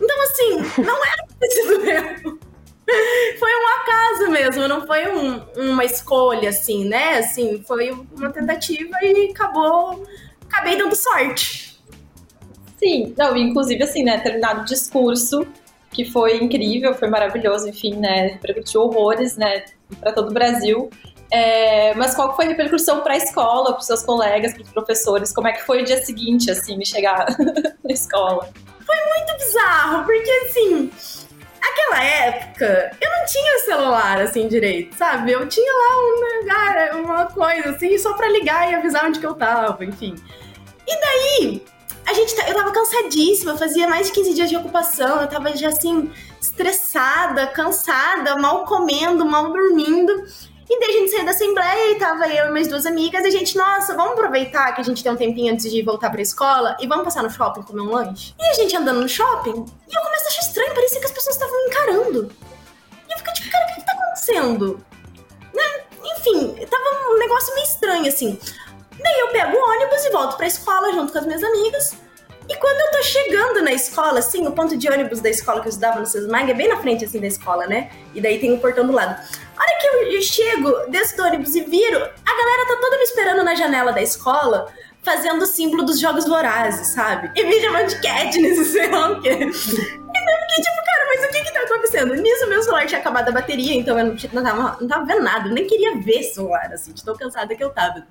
Então, 0.00 0.22
assim, 0.22 0.82
não 0.82 0.98
era 1.04 1.50
sido 1.50 1.84
eu. 1.86 2.38
foi 3.38 3.50
um 3.50 3.68
acaso 3.80 4.30
mesmo, 4.30 4.68
não 4.68 4.86
foi 4.86 5.08
um, 5.08 5.40
uma 5.56 5.84
escolha, 5.84 6.48
assim, 6.48 6.84
né? 6.84 7.18
Assim, 7.18 7.62
foi 7.66 7.90
uma 7.90 8.30
tentativa 8.30 8.96
e 9.02 9.30
acabou. 9.30 10.04
Acabei 10.48 10.76
dando 10.76 10.94
sorte. 10.94 11.80
Sim, 12.78 13.14
não, 13.16 13.36
inclusive, 13.36 13.82
assim, 13.82 14.02
né? 14.02 14.18
Terminado 14.18 14.62
o 14.62 14.64
discurso, 14.64 15.46
que 15.90 16.04
foi 16.04 16.38
incrível, 16.38 16.94
foi 16.94 17.08
maravilhoso, 17.08 17.68
enfim, 17.68 17.94
né? 17.94 18.28
Repercutiu 18.28 18.82
horrores, 18.82 19.36
né? 19.36 19.64
Para 20.00 20.12
todo 20.12 20.30
o 20.30 20.32
Brasil. 20.32 20.90
É, 21.30 21.94
mas 21.94 22.14
qual 22.14 22.36
foi 22.36 22.44
a 22.44 22.48
repercussão 22.48 23.00
para 23.00 23.14
a 23.14 23.16
escola, 23.16 23.72
para 23.72 23.80
os 23.80 23.86
seus 23.86 24.02
colegas, 24.02 24.52
para 24.52 24.62
os 24.62 24.70
professores? 24.70 25.32
Como 25.32 25.48
é 25.48 25.52
que 25.52 25.62
foi 25.62 25.82
o 25.82 25.84
dia 25.84 26.04
seguinte, 26.04 26.50
assim, 26.50 26.84
chegar 26.84 27.24
na 27.82 27.92
escola? 27.92 28.50
Foi 28.84 28.96
muito 28.96 29.38
bizarro, 29.38 30.04
porque 30.04 30.30
assim, 30.30 30.90
Aquela 31.62 32.04
época, 32.04 32.90
eu 33.00 33.10
não 33.10 33.24
tinha 33.26 33.58
celular 33.60 34.20
assim 34.20 34.48
direito, 34.48 34.96
sabe? 34.96 35.30
Eu 35.30 35.48
tinha 35.48 35.72
lá 35.72 36.92
uma, 36.96 37.00
uma 37.00 37.26
coisa 37.26 37.70
assim, 37.70 37.96
só 37.98 38.14
pra 38.14 38.28
ligar 38.28 38.70
e 38.70 38.74
avisar 38.74 39.06
onde 39.06 39.20
que 39.20 39.26
eu 39.26 39.34
tava, 39.34 39.84
enfim. 39.84 40.16
E 40.86 41.00
daí, 41.00 41.64
a 42.04 42.12
gente, 42.14 42.34
tá, 42.34 42.48
eu 42.48 42.54
tava 42.54 42.72
cansadíssima, 42.72 43.56
fazia 43.56 43.88
mais 43.88 44.08
de 44.08 44.12
15 44.12 44.34
dias 44.34 44.50
de 44.50 44.56
ocupação, 44.56 45.20
eu 45.20 45.28
tava 45.28 45.56
já 45.56 45.68
assim, 45.68 46.10
estressada, 46.40 47.46
cansada, 47.46 48.36
mal 48.36 48.64
comendo, 48.64 49.24
mal 49.24 49.52
dormindo. 49.52 50.12
E 50.68 50.80
daí 50.80 50.90
a 50.90 50.92
gente 50.92 51.10
saiu 51.10 51.24
da 51.24 51.32
Assembleia 51.32 51.92
e 51.92 51.98
tava 51.98 52.26
eu 52.28 52.46
e 52.46 52.50
minhas 52.50 52.68
duas 52.68 52.86
amigas. 52.86 53.24
E 53.24 53.28
a 53.28 53.30
gente, 53.30 53.56
nossa, 53.56 53.94
vamos 53.94 54.12
aproveitar 54.12 54.72
que 54.74 54.80
a 54.80 54.84
gente 54.84 55.02
tem 55.02 55.12
um 55.12 55.16
tempinho 55.16 55.52
antes 55.52 55.70
de 55.70 55.82
voltar 55.82 56.10
pra 56.10 56.22
escola 56.22 56.76
e 56.80 56.86
vamos 56.86 57.04
passar 57.04 57.22
no 57.22 57.30
shopping 57.30 57.62
comer 57.62 57.82
um 57.82 57.90
lanche? 57.90 58.34
E 58.38 58.44
a 58.44 58.54
gente 58.54 58.76
andando 58.76 59.00
no 59.00 59.08
shopping, 59.08 59.50
e 59.50 59.94
eu 59.94 60.02
começo 60.02 60.24
a 60.24 60.28
achar 60.28 60.42
estranho, 60.42 60.74
parecia 60.74 61.00
que 61.00 61.06
as 61.06 61.12
pessoas 61.12 61.34
estavam 61.36 61.56
me 61.56 61.70
encarando. 61.70 62.32
E 63.08 63.12
eu 63.12 63.18
fico 63.18 63.32
tipo, 63.32 63.50
cara, 63.50 63.64
o 63.64 63.68
que, 63.68 63.80
que 63.80 63.86
tá 63.86 63.92
acontecendo? 63.92 64.84
Né? 65.54 65.84
Enfim, 66.16 66.66
tava 66.66 67.12
um 67.12 67.18
negócio 67.18 67.54
meio 67.54 67.66
estranho 67.66 68.06
assim. 68.06 68.38
Daí 69.02 69.20
eu 69.20 69.28
pego 69.28 69.56
o 69.56 69.70
ônibus 69.70 70.04
e 70.04 70.10
volto 70.10 70.36
pra 70.36 70.46
escola 70.46 70.92
junto 70.92 71.12
com 71.12 71.18
as 71.18 71.26
minhas 71.26 71.42
amigas. 71.42 71.96
E 72.48 72.56
quando 72.56 72.80
eu 72.80 72.90
tô 72.98 73.02
chegando 73.04 73.62
na 73.62 73.72
escola, 73.72 74.18
assim, 74.18 74.46
o 74.46 74.52
ponto 74.52 74.76
de 74.76 74.88
ônibus 74.88 75.20
da 75.20 75.30
escola 75.30 75.60
que 75.60 75.68
eu 75.68 75.70
estudava 75.70 76.00
no 76.00 76.06
Sesmag 76.06 76.50
é 76.50 76.54
bem 76.54 76.68
na 76.68 76.76
frente, 76.78 77.04
assim, 77.04 77.20
da 77.20 77.26
escola, 77.26 77.66
né? 77.66 77.90
E 78.14 78.20
daí 78.20 78.38
tem 78.38 78.52
um 78.52 78.58
portão 78.58 78.86
do 78.86 78.92
lado. 78.92 79.20
A 79.56 79.62
hora 79.62 79.78
que 79.80 79.86
eu 80.16 80.22
chego, 80.22 80.90
desço 80.90 81.16
do 81.16 81.24
ônibus 81.24 81.54
e 81.54 81.62
viro, 81.62 81.98
a 81.98 82.36
galera 82.36 82.66
tá 82.68 82.76
toda 82.80 82.96
me 82.96 83.02
esperando 83.04 83.44
na 83.44 83.54
janela 83.54 83.92
da 83.92 84.02
escola, 84.02 84.72
fazendo 85.02 85.42
o 85.42 85.46
símbolo 85.46 85.84
dos 85.84 86.00
jogos 86.00 86.26
vorazes, 86.26 86.88
sabe? 86.88 87.30
E 87.34 87.44
me 87.44 87.60
chamando 87.60 87.88
de 87.88 88.00
Katniss, 88.00 88.66
sei 88.72 88.88
lá 88.88 89.12
o 89.12 89.20
quê. 89.20 89.30
E 89.30 89.34
eu 89.34 89.48
fiquei 89.48 90.62
tipo, 90.62 90.84
cara, 90.84 91.06
mas 91.08 91.24
o 91.24 91.32
que 91.32 91.42
que 91.42 91.52
tá 91.52 91.60
acontecendo? 91.60 92.14
Nisso, 92.14 92.48
meu 92.48 92.62
celular 92.62 92.86
tinha 92.86 93.00
acabado 93.00 93.28
a 93.28 93.32
bateria, 93.32 93.74
então 93.74 93.98
eu 93.98 94.06
não, 94.06 94.16
não, 94.32 94.42
tava, 94.42 94.76
não 94.80 94.88
tava 94.88 95.04
vendo 95.04 95.22
nada, 95.22 95.48
eu 95.48 95.52
nem 95.52 95.66
queria 95.66 95.96
ver 95.96 96.22
celular, 96.22 96.70
assim, 96.72 96.92
de 96.92 97.04
tão 97.04 97.16
cansada 97.16 97.54
que 97.54 97.62
eu 97.62 97.70
tava. 97.70 98.06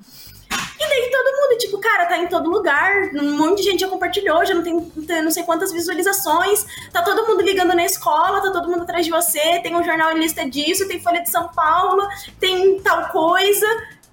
Daí 0.92 1.10
todo 1.10 1.38
mundo, 1.38 1.58
tipo, 1.58 1.78
cara, 1.80 2.06
tá 2.06 2.18
em 2.18 2.28
todo 2.28 2.50
lugar, 2.50 3.12
um 3.14 3.38
monte 3.38 3.60
de 3.60 3.64
gente 3.64 3.80
já 3.80 3.88
compartilhou, 3.88 4.46
já 4.46 4.54
não 4.54 4.62
tem, 4.62 4.78
tem 5.08 5.22
não 5.22 5.32
sei 5.32 5.44
quantas 5.44 5.72
visualizações, 5.72 6.66
tá 6.92 7.02
todo 7.02 7.26
mundo 7.26 7.42
ligando 7.42 7.74
na 7.74 7.86
escola, 7.86 8.42
tá 8.42 8.52
todo 8.52 8.70
mundo 8.70 8.84
atrás 8.84 9.06
de 9.06 9.10
você, 9.10 9.62
tem 9.62 9.74
um 9.74 9.82
jornal 9.86 10.12
em 10.12 10.20
lista 10.20 10.46
disso, 10.50 10.86
tem 10.90 11.02
Folha 11.02 11.22
de 11.22 11.30
São 11.30 11.48
Paulo, 11.48 12.06
tem 12.42 12.78
tal 12.82 13.08
coisa. 13.08 13.66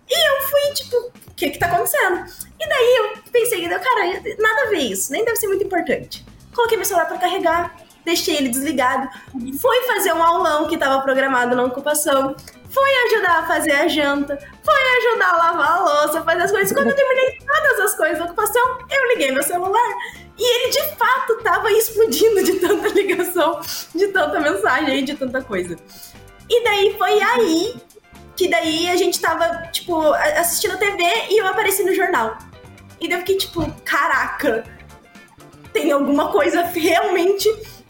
E 0.09 0.29
eu 0.31 0.43
fui, 0.43 0.75
tipo, 0.75 0.97
o 0.99 1.35
que 1.35 1.51
que 1.51 1.59
tá 1.59 1.67
acontecendo? 1.67 2.25
E 2.61 2.69
daí 2.69 2.97
eu 2.97 3.23
pensei, 3.33 3.69
cara, 3.69 4.23
nada 4.39 4.63
a 4.63 4.71
ver 4.71 4.83
isso, 4.83 5.11
nem 5.11 5.25
deve 5.25 5.37
ser 5.37 5.49
muito 5.49 5.65
importante. 5.65 6.25
Coloquei 6.55 6.77
meu 6.77 6.87
celular 6.87 7.07
pra 7.07 7.19
carregar, 7.19 7.77
deixei 8.05 8.37
ele 8.37 8.51
desligado, 8.51 9.09
fui 9.61 9.83
fazer 9.89 10.13
um 10.13 10.23
aulão 10.23 10.69
que 10.69 10.79
tava 10.79 11.03
programado 11.03 11.57
na 11.57 11.65
ocupação, 11.65 12.37
foi 12.69 12.91
ajudar 13.07 13.39
a 13.39 13.47
fazer 13.47 13.73
a 13.73 13.89
janta, 13.89 14.39
foi 14.63 14.75
ajudar 14.99 15.31
a 15.31 15.37
lavar 15.37 15.71
a 15.71 15.81
louça, 15.81 16.23
fazer 16.23 16.43
as 16.43 16.51
coisas. 16.51 16.73
Quando 16.73 16.89
eu 16.89 16.95
terminei 16.95 17.39
todas 17.39 17.81
as 17.81 17.95
coisas 17.95 18.19
da 18.19 18.25
ocupação, 18.25 18.79
eu 18.91 19.09
liguei 19.09 19.33
meu 19.33 19.43
celular. 19.43 19.95
E 20.39 20.45
ele 20.45 20.71
de 20.71 20.97
fato 20.97 21.43
tava 21.43 21.71
explodindo 21.73 22.43
de 22.45 22.55
tanta 22.61 22.89
ligação, 22.89 23.61
de 23.95 24.09
tanta 24.09 24.39
mensagem, 24.41 25.05
de 25.05 25.15
tanta 25.15 25.43
coisa. 25.43 25.77
E 26.49 26.65
daí 26.65 26.95
foi 26.97 27.21
aí 27.21 27.77
que 28.37 28.49
daí 28.49 28.89
a 28.89 28.97
gente 28.97 29.21
tava, 29.21 29.67
tipo, 29.73 30.13
assistindo 30.13 30.75
a 30.75 30.77
TV 30.77 31.03
e 31.31 31.41
eu 31.41 31.47
apareci 31.47 31.83
no 31.83 31.93
jornal. 31.93 32.39
E 33.01 33.09
daí 33.09 33.17
eu 33.17 33.21
fiquei 33.21 33.37
tipo, 33.37 33.69
caraca, 33.85 34.65
tem 35.73 35.91
alguma 35.91 36.31
coisa 36.31 36.63
realmente 36.63 37.49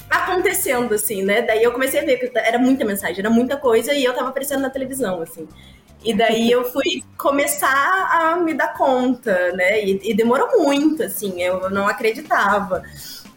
acontecendo, 0.09 0.95
assim, 0.95 1.23
né? 1.23 1.43
Daí 1.43 1.63
eu 1.63 1.73
comecei 1.73 2.01
a 2.01 2.05
ver 2.05 2.17
que 2.19 2.39
era 2.39 2.59
muita 2.59 2.85
mensagem, 2.85 3.21
era 3.21 3.31
muita 3.31 3.57
coisa 3.57 3.93
e 3.93 4.05
eu 4.05 4.15
tava 4.15 4.29
aparecendo 4.29 4.61
na 4.61 4.71
televisão, 4.71 5.21
assim. 5.23 5.47
E 6.05 6.15
daí 6.15 6.51
eu 6.51 6.65
fui 6.65 7.03
começar 7.17 8.09
a 8.11 8.37
me 8.37 8.55
dar 8.55 8.75
conta, 8.75 9.53
né? 9.53 9.85
E, 9.85 10.01
e, 10.11 10.15
demorou 10.15 10.63
muito, 10.63 11.03
assim, 11.03 11.43
eu 11.43 11.69
não 11.71 11.89
acreditava. 11.89 12.83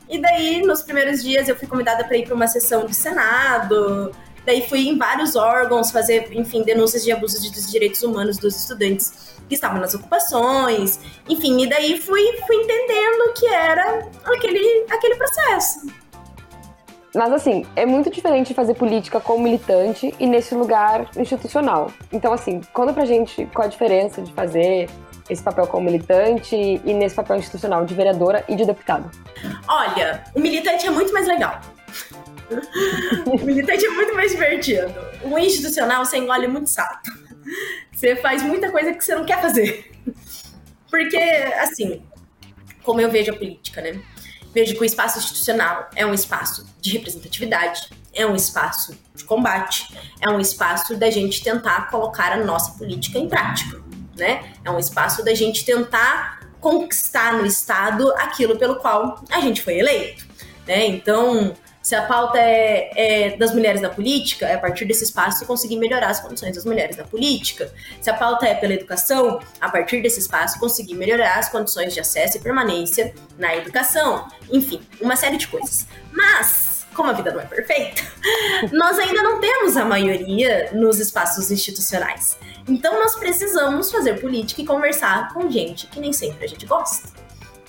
E 0.08 0.20
daí, 0.20 0.62
nos 0.62 0.84
primeiros 0.84 1.24
dias, 1.24 1.48
eu 1.48 1.56
fui 1.56 1.68
convidada 1.68 2.04
para 2.04 2.18
ir 2.18 2.26
para 2.26 2.36
uma 2.36 2.48
sessão 2.48 2.86
do 2.86 2.94
Senado. 2.94 4.12
Daí 4.46 4.68
fui 4.68 4.88
em 4.88 4.98
vários 4.98 5.36
órgãos 5.36 5.92
fazer, 5.92 6.30
enfim, 6.34 6.64
denúncias 6.64 7.04
de 7.04 7.12
abuso 7.12 7.42
de 7.42 7.72
direitos 7.72 8.04
humanos 8.04 8.38
dos 8.38 8.56
estudantes 8.56 9.32
que 9.48 9.56
estavam 9.56 9.80
nas 9.80 9.94
ocupações. 9.94 11.00
Enfim, 11.28 11.64
e 11.64 11.70
daí 11.70 12.00
fui, 12.00 12.22
fui 12.46 12.56
entendendo 12.58 13.34
que 13.38 13.48
era 13.48 14.08
aquele, 14.26 14.86
aquele 14.90 15.16
processo. 15.16 16.01
Mas 17.14 17.34
assim, 17.34 17.66
é 17.76 17.86
muito 17.86 18.10
diferente 18.10 18.54
fazer 18.54 18.74
política 18.74 19.20
como 19.20 19.44
militante 19.44 20.14
e 20.20 20.26
nesse 20.26 20.56
lugar 20.56 21.10
institucional. 21.18 21.92
Então, 22.12 22.32
assim, 22.32 22.62
conta 22.74 22.94
pra 22.94 23.06
gente 23.06 23.46
qual 23.54 23.66
a 23.68 23.70
diferença 23.70 24.22
de 24.22 24.32
fazer 24.34 24.90
esse 25.30 25.44
papel 25.44 25.68
como 25.68 25.86
militante 25.86 26.56
e 26.56 26.94
nesse 26.94 27.16
papel 27.16 27.38
institucional 27.38 27.86
de 27.86 27.94
vereadora 27.94 28.44
e 28.48 28.56
de 28.56 28.66
deputado. 28.66 29.10
Olha, 29.68 30.24
o 30.36 30.40
militante 30.40 30.88
é 30.88 30.90
muito 30.90 31.14
mais 31.14 31.28
legal. 31.28 31.60
o 33.26 33.46
militante 33.46 33.86
é 33.86 33.90
muito 33.90 34.14
mais 34.14 34.32
divertido. 34.32 34.94
O 35.24 35.38
institucional 35.38 36.06
você 36.06 36.18
engole 36.18 36.48
muito 36.48 36.70
sapo. 36.70 37.10
Você 37.92 38.16
faz 38.16 38.42
muita 38.42 38.72
coisa 38.72 38.94
que 38.94 39.04
você 39.04 39.16
não 39.16 39.26
quer 39.26 39.42
fazer. 39.42 39.92
Porque, 40.90 41.18
assim, 41.18 42.02
como 42.84 43.00
eu 43.00 43.10
vejo 43.10 43.32
a 43.32 43.36
política, 43.36 43.82
né? 43.82 44.02
Vejo 44.54 44.76
que 44.76 44.82
o 44.82 44.86
espaço 44.86 45.20
institucional 45.20 45.90
é 45.96 46.06
um 46.06 46.14
espaço 46.14 46.66
de 46.80 46.92
representatividade, 46.92 47.90
é 48.14 48.26
um 48.26 48.36
espaço 48.36 48.98
de 49.16 49.24
combate, 49.24 49.96
é 50.20 50.30
um 50.30 50.40
espaço 50.40 50.98
da 50.98 51.10
gente 51.10 51.42
tentar 51.42 51.90
colocar 51.90 52.34
a 52.34 52.44
nossa 52.44 52.72
política 52.78 53.18
em 53.18 53.30
prática, 53.30 53.82
né? 54.18 54.54
É 54.64 54.70
um 54.70 54.78
espaço 54.78 55.24
da 55.24 55.34
gente 55.34 55.64
tentar 55.64 56.42
conquistar 56.60 57.34
no 57.34 57.46
Estado 57.46 58.14
aquilo 58.18 58.58
pelo 58.58 58.76
qual 58.76 59.24
a 59.30 59.40
gente 59.40 59.62
foi 59.62 59.80
eleito, 59.80 60.28
né? 60.68 60.86
Então, 60.86 61.56
se 61.82 61.96
a 61.96 62.04
pauta 62.04 62.38
é, 62.38 62.92
é, 62.96 63.38
das 63.38 63.54
mulheres 63.54 63.82
na 63.82 63.90
política, 63.90 64.46
é 64.46 64.54
a 64.54 64.60
partir 64.60 64.86
desse 64.86 65.04
espaço 65.04 65.46
conseguir 65.46 65.78
melhorar 65.78 66.10
as 66.10 66.20
condições 66.20 66.56
das 66.56 66.64
mulheres 66.64 66.96
na 66.96 67.04
política. 67.04 67.74
Se 68.00 68.10
a 68.10 68.14
pauta 68.14 68.46
é 68.46 68.54
pela 68.54 68.74
educação, 68.74 69.40
a 69.60 69.70
partir 69.70 70.02
desse 70.02 70.20
espaço 70.20 70.60
conseguir 70.60 70.94
melhorar 70.94 71.40
as 71.40 71.50
condições 71.50 71.94
de 71.94 72.00
acesso 72.00 72.38
e 72.38 72.40
permanência 72.40 73.14
na 73.38 73.56
educação. 73.56 74.28
Enfim, 74.52 74.80
uma 75.02 75.16
série 75.16 75.38
de 75.38 75.48
coisas. 75.48 75.88
Mas, 76.12 76.86
como 76.94 77.10
a 77.10 77.14
vida 77.14 77.32
não 77.32 77.42
é 77.42 77.46
perfeita, 77.46 78.04
nós 78.72 79.00
ainda 79.00 79.24
não 79.24 79.40
temos 79.40 79.76
a 79.76 79.84
maioria 79.84 80.70
nos 80.74 81.00
espaços 81.00 81.50
institucionais. 81.50 82.38
Então 82.68 83.00
nós 83.00 83.16
precisamos 83.16 83.92
fazer 83.92 84.22
política 84.22 84.62
e 84.62 84.66
conversar 84.66 85.34
com 85.34 85.50
gente 85.50 85.88
que 85.88 86.00
nem 86.00 86.14
sempre 86.14 86.46
a 86.46 86.48
gente 86.48 86.68
gosta. 86.68 87.10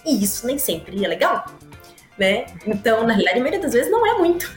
E 0.05 0.23
isso 0.23 0.47
nem 0.47 0.59
sempre 0.59 1.03
é 1.03 1.09
legal 1.09 1.47
né? 2.19 2.47
Então, 2.67 3.07
na 3.07 3.15
realidade, 3.15 3.39
a 3.39 3.41
maioria 3.41 3.61
das 3.61 3.73
vezes 3.73 3.91
não 3.91 4.07
é 4.07 4.19
muito. 4.19 4.51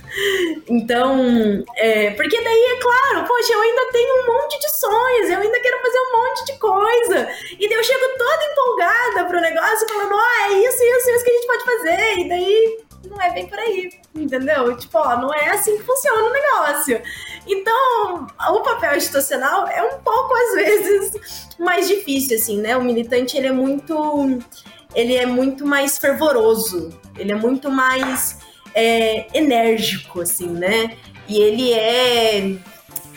Então, 0.68 1.64
é, 1.78 2.12
porque 2.12 2.42
daí 2.42 2.66
é 2.72 2.80
claro, 2.82 3.28
poxa, 3.28 3.54
eu 3.54 3.62
ainda 3.62 3.92
tenho 3.92 4.24
um 4.24 4.34
monte 4.34 4.60
de 4.60 4.70
sonhos, 4.78 5.30
eu 5.30 5.40
ainda 5.40 5.60
quero 5.60 5.82
fazer 5.82 6.00
um 6.00 6.18
monte 6.18 6.46
de 6.46 6.60
coisa. 6.60 7.30
E 7.60 7.70
daí 7.70 7.78
eu 7.78 7.84
chego 7.84 8.18
toda 8.18 8.46
empolgada 8.46 9.26
pro 9.26 9.42
negócio, 9.42 9.88
falando, 9.88 10.14
ó, 10.14 10.18
oh, 10.18 10.44
é 10.44 10.54
isso, 10.60 10.84
isso, 10.84 11.10
isso 11.12 11.24
que 11.24 11.32
a 11.32 11.34
gente 11.34 11.48
pode 11.48 11.66
fazer. 11.66 12.20
E 12.20 12.30
daí 12.30 12.86
não 13.10 13.22
é 13.22 13.32
bem 13.32 13.48
por 13.48 13.60
aí, 13.60 13.90
entendeu? 14.16 14.76
Tipo, 14.78 14.98
ó, 14.98 15.18
não 15.18 15.34
é 15.34 15.50
assim 15.50 15.78
que 15.78 15.84
funciona 15.84 16.24
o 16.24 16.34
negócio. 16.34 17.02
Então, 17.48 18.28
o 18.50 18.62
papel 18.62 18.98
institucional 18.98 19.68
é 19.68 19.84
um 19.84 20.00
pouco, 20.00 20.34
às 20.34 20.56
vezes, 20.56 21.48
mais 21.60 21.88
difícil, 21.88 22.38
assim, 22.38 22.60
né? 22.60 22.76
O 22.76 22.84
militante, 22.84 23.38
ele 23.38 23.48
é 23.48 23.52
muito 23.52 23.96
ele 24.96 25.16
é 25.16 25.26
muito 25.26 25.66
mais 25.66 25.98
fervoroso, 25.98 26.90
ele 27.18 27.32
é 27.32 27.36
muito 27.36 27.70
mais 27.70 28.40
é, 28.74 29.28
enérgico, 29.34 30.22
assim, 30.22 30.48
né? 30.48 30.96
E 31.28 31.38
ele 31.40 31.74
é 31.74 32.56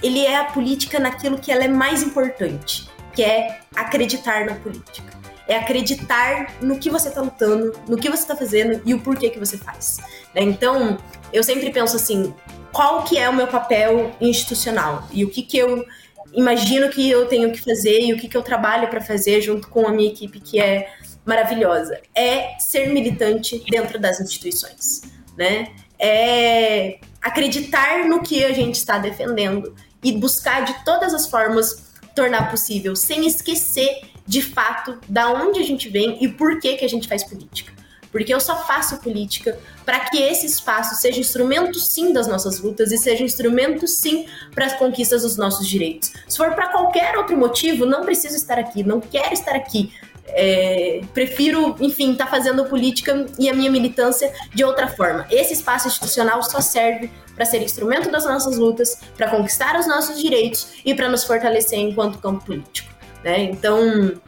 ele 0.03 0.25
é 0.25 0.37
a 0.37 0.45
política 0.45 0.99
naquilo 0.99 1.39
que 1.39 1.51
ela 1.51 1.65
é 1.65 1.69
mais 1.69 2.03
importante, 2.03 2.89
que 3.15 3.23
é 3.23 3.61
acreditar 3.75 4.47
na 4.47 4.55
política. 4.55 5.19
É 5.49 5.57
acreditar 5.57 6.55
no 6.61 6.79
que 6.79 6.91
você 6.91 7.09
está 7.09 7.21
lutando, 7.21 7.73
no 7.89 7.97
que 7.97 8.09
você 8.09 8.23
está 8.23 8.37
fazendo 8.37 8.81
e 8.85 8.95
o 8.95 9.01
porquê 9.01 9.31
que 9.31 9.39
você 9.39 9.57
faz. 9.57 9.99
Né? 10.35 10.43
Então, 10.43 10.99
eu 11.33 11.43
sempre 11.43 11.71
penso 11.71 11.97
assim, 11.97 12.35
qual 12.71 13.03
que 13.03 13.19
é 13.19 13.29
o 13.29 13.35
meu 13.35 13.47
papel 13.47 14.13
institucional 14.21 15.09
e 15.11 15.25
o 15.25 15.31
que 15.31 15.43
que 15.43 15.59
eu 15.59 15.85
imagino 16.33 16.91
que 16.91 17.09
eu 17.09 17.27
tenho 17.27 17.51
que 17.51 17.61
fazer 17.61 18.01
e 18.03 18.13
o 18.13 18.19
que 18.19 18.29
que 18.29 18.37
eu 18.37 18.43
trabalho 18.43 18.89
para 18.89 19.01
fazer 19.01 19.41
junto 19.41 19.69
com 19.69 19.87
a 19.87 19.91
minha 19.91 20.11
equipe 20.11 20.39
que 20.39 20.61
é 20.61 20.93
maravilhosa 21.29 22.01
é 22.15 22.59
ser 22.59 22.89
militante 22.89 23.63
dentro 23.71 23.99
das 23.99 24.19
instituições, 24.19 25.03
né? 25.37 25.71
É 25.99 26.99
acreditar 27.21 28.07
no 28.07 28.23
que 28.23 28.43
a 28.45 28.53
gente 28.53 28.77
está 28.77 28.97
defendendo 28.99 29.75
e 30.03 30.13
buscar 30.13 30.65
de 30.65 30.85
todas 30.85 31.13
as 31.13 31.27
formas 31.27 31.93
tornar 32.15 32.51
possível, 32.51 32.97
sem 32.97 33.27
esquecer 33.27 34.01
de 34.27 34.41
fato 34.41 34.99
da 35.07 35.31
onde 35.31 35.61
a 35.61 35.63
gente 35.63 35.89
vem 35.91 36.17
e 36.23 36.29
por 36.29 36.59
que 36.61 36.77
que 36.77 36.85
a 36.85 36.89
gente 36.89 37.07
faz 37.07 37.23
política. 37.23 37.73
Porque 38.11 38.33
eu 38.33 38.41
só 38.41 38.65
faço 38.65 38.97
política 38.99 39.59
para 39.85 40.01
que 40.01 40.19
esse 40.19 40.47
espaço 40.47 40.95
seja 40.97 41.21
instrumento 41.21 41.79
sim 41.79 42.13
das 42.13 42.27
nossas 42.27 42.59
lutas 42.59 42.91
e 42.91 42.97
seja 42.97 43.23
instrumento 43.23 43.87
sim 43.87 44.27
para 44.55 44.65
as 44.65 44.75
conquistas 44.75 45.23
dos 45.23 45.37
nossos 45.37 45.69
direitos. 45.69 46.13
Se 46.27 46.37
for 46.39 46.55
para 46.55 46.69
qualquer 46.69 47.19
outro 47.19 47.37
motivo, 47.37 47.85
não 47.85 48.05
preciso 48.05 48.35
estar 48.35 48.59
aqui, 48.59 48.83
não 48.83 48.99
quero 49.01 49.35
estar 49.35 49.55
aqui. 49.55 49.93
É, 50.31 51.01
prefiro, 51.15 51.75
enfim, 51.81 52.13
estar 52.13 52.27
tá 52.27 52.31
fazendo 52.31 52.65
política 52.65 53.27
e 53.39 53.49
a 53.49 53.55
minha 53.55 53.71
militância 53.71 54.33
de 54.55 54.65
outra 54.65 54.89
forma. 54.89 55.27
Esse 55.31 55.53
espaço 55.53 55.89
institucional 55.89 56.43
só 56.43 56.61
serve 56.61 57.11
para 57.35 57.45
ser 57.45 57.63
instrumento 57.63 58.11
das 58.11 58.25
nossas 58.25 58.59
lutas, 58.59 59.01
para 59.17 59.31
conquistar 59.31 59.79
os 59.79 59.87
nossos 59.87 60.21
direitos 60.21 60.69
e 60.85 60.95
para 60.95 61.09
nos 61.09 61.25
fortalecer 61.25 61.79
enquanto 61.79 62.19
campo 62.19 62.45
político. 62.45 62.93
Né? 63.23 63.45
Então, 63.45 64.21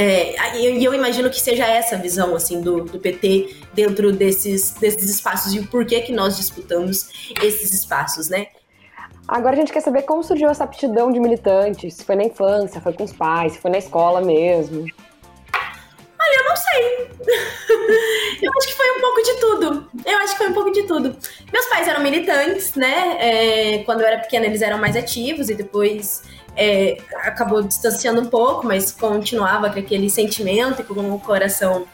é, 0.00 0.36
eu 0.62 0.94
imagino 0.94 1.28
que 1.28 1.40
seja 1.40 1.66
essa 1.66 1.96
a 1.96 1.98
visão 1.98 2.36
assim 2.36 2.60
do, 2.60 2.84
do 2.84 3.00
PT 3.00 3.56
dentro 3.74 4.12
desses, 4.12 4.70
desses 4.72 5.10
espaços 5.10 5.52
e 5.52 5.58
o 5.58 5.66
porquê 5.66 6.00
que 6.00 6.12
nós 6.12 6.36
disputamos 6.36 7.08
esses 7.42 7.72
espaços, 7.72 8.28
né? 8.28 8.46
Agora 9.26 9.56
a 9.56 9.58
gente 9.58 9.72
quer 9.72 9.80
saber 9.80 10.02
como 10.02 10.22
surgiu 10.22 10.48
essa 10.48 10.64
aptidão 10.64 11.10
de 11.10 11.18
militante, 11.18 11.90
se 11.90 12.04
foi 12.04 12.14
na 12.14 12.24
infância, 12.24 12.80
foi 12.80 12.92
com 12.92 13.04
os 13.04 13.12
pais, 13.12 13.54
se 13.54 13.58
foi 13.58 13.70
na 13.70 13.78
escola 13.78 14.20
mesmo. 14.20 14.86
Olha, 16.20 16.36
eu 16.36 16.44
não 16.48 16.56
sei. 16.56 17.10
eu 18.42 18.52
acho 18.58 18.68
que 18.68 18.74
foi 18.74 18.90
um 18.90 19.00
pouco 19.00 19.22
de 19.22 19.34
tudo. 19.34 19.90
Eu 20.04 20.18
acho 20.18 20.32
que 20.32 20.38
foi 20.38 20.48
um 20.48 20.54
pouco 20.54 20.72
de 20.72 20.82
tudo. 20.82 21.16
Meus 21.52 21.66
pais 21.66 21.86
eram 21.86 22.02
militantes, 22.02 22.74
né? 22.74 23.16
É, 23.20 23.78
quando 23.84 24.00
eu 24.00 24.06
era 24.06 24.18
pequena, 24.18 24.46
eles 24.46 24.60
eram 24.60 24.78
mais 24.78 24.96
ativos 24.96 25.48
e 25.48 25.54
depois 25.54 26.22
é, 26.56 26.98
acabou 27.22 27.62
distanciando 27.62 28.20
um 28.20 28.26
pouco, 28.26 28.66
mas 28.66 28.90
continuava 28.90 29.70
com 29.70 29.78
aquele 29.78 30.10
sentimento 30.10 30.82
e 30.82 30.84
com 30.84 31.14
o 31.14 31.20
coração 31.20 31.86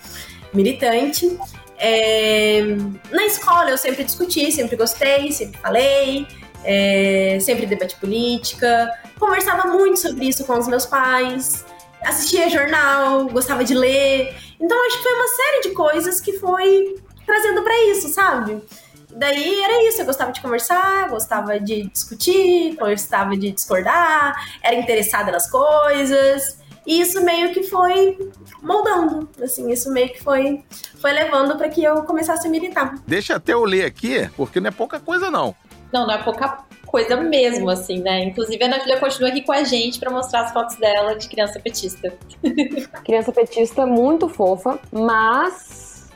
militante. 0.55 1.39
É, 1.77 2.63
na 3.11 3.27
escola 3.27 3.71
eu 3.71 3.77
sempre 3.77 4.05
discuti, 4.05 4.51
sempre 4.51 4.75
gostei, 4.75 5.31
sempre 5.33 5.61
falei, 5.61 6.27
é, 6.65 7.37
sempre 7.41 7.67
debati 7.67 7.97
política, 7.97 8.91
conversava 9.19 9.69
muito 9.69 9.99
sobre 9.99 10.27
isso 10.27 10.45
com 10.47 10.59
os 10.59 10.67
meus 10.67 10.87
pais, 10.87 11.65
assistia 12.05 12.49
jornal, 12.49 13.27
gostava 13.27 13.65
de 13.65 13.75
ler. 13.75 14.35
Então 14.61 14.87
acho 14.87 14.97
que 14.99 15.03
foi 15.03 15.15
uma 15.15 15.29
série 15.29 15.61
de 15.63 15.71
coisas 15.71 16.21
que 16.21 16.39
foi 16.39 16.97
trazendo 17.27 17.63
para 17.63 17.75
isso, 17.91 18.09
sabe? 18.09 18.63
Daí 19.11 19.63
era 19.63 19.89
isso, 19.89 20.03
eu 20.03 20.07
gostava 20.07 20.33
de 20.33 20.41
conversar, 20.41 21.09
gostava 21.09 21.61
de 21.61 21.85
discutir, 21.89 22.75
gostava 22.77 23.37
de 23.37 23.53
discordar, 23.53 24.35
era 24.63 24.75
interessada 24.75 25.31
nas 25.31 25.49
coisas. 25.49 26.59
E 26.87 27.01
isso 27.01 27.25
meio 27.25 27.53
que 27.53 27.63
foi 27.63 28.19
moldando, 28.61 29.29
assim, 29.43 29.71
isso 29.71 29.91
meio 29.91 30.11
que 30.11 30.23
foi, 30.23 30.63
foi 31.01 31.13
levando 31.13 31.57
para 31.57 31.69
que 31.69 31.83
eu 31.83 32.03
começasse 32.03 32.47
a 32.47 32.51
militar. 32.51 32.97
Deixa 33.07 33.37
até 33.37 33.55
eu 33.55 33.65
ler 33.65 33.87
aqui, 33.87 34.29
porque 34.37 34.61
não 34.61 34.69
é 34.69 34.71
pouca 34.71 35.01
coisa 35.01 35.31
não. 35.31 35.55
Não, 35.93 36.07
não 36.07 36.15
é 36.15 36.23
pouca 36.23 36.65
coisa 36.95 37.17
mesmo, 37.17 37.69
assim, 37.69 37.99
né? 37.99 38.23
Inclusive 38.23 38.63
a 38.63 38.67
Ana 38.69 38.79
Júlia 38.79 39.01
continua 39.01 39.29
aqui 39.29 39.43
com 39.43 39.51
a 39.51 39.65
gente 39.65 39.99
para 39.99 40.13
mostrar 40.13 40.43
as 40.43 40.53
fotos 40.53 40.77
dela 40.77 41.17
de 41.17 41.29
criança 41.29 41.59
petista. 41.59 42.17
criança 43.05 43.33
petista 43.33 43.85
muito 43.85 44.29
fofa, 44.29 44.79
mas. 44.93 46.09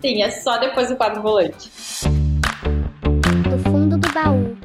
Sim, 0.00 0.22
é 0.22 0.30
só 0.30 0.56
depois 0.56 0.88
do 0.88 0.96
quadro 0.96 1.20
volante. 1.20 1.70
Do 3.50 3.58
fundo 3.70 3.98
do 3.98 4.08
baú. 4.10 4.56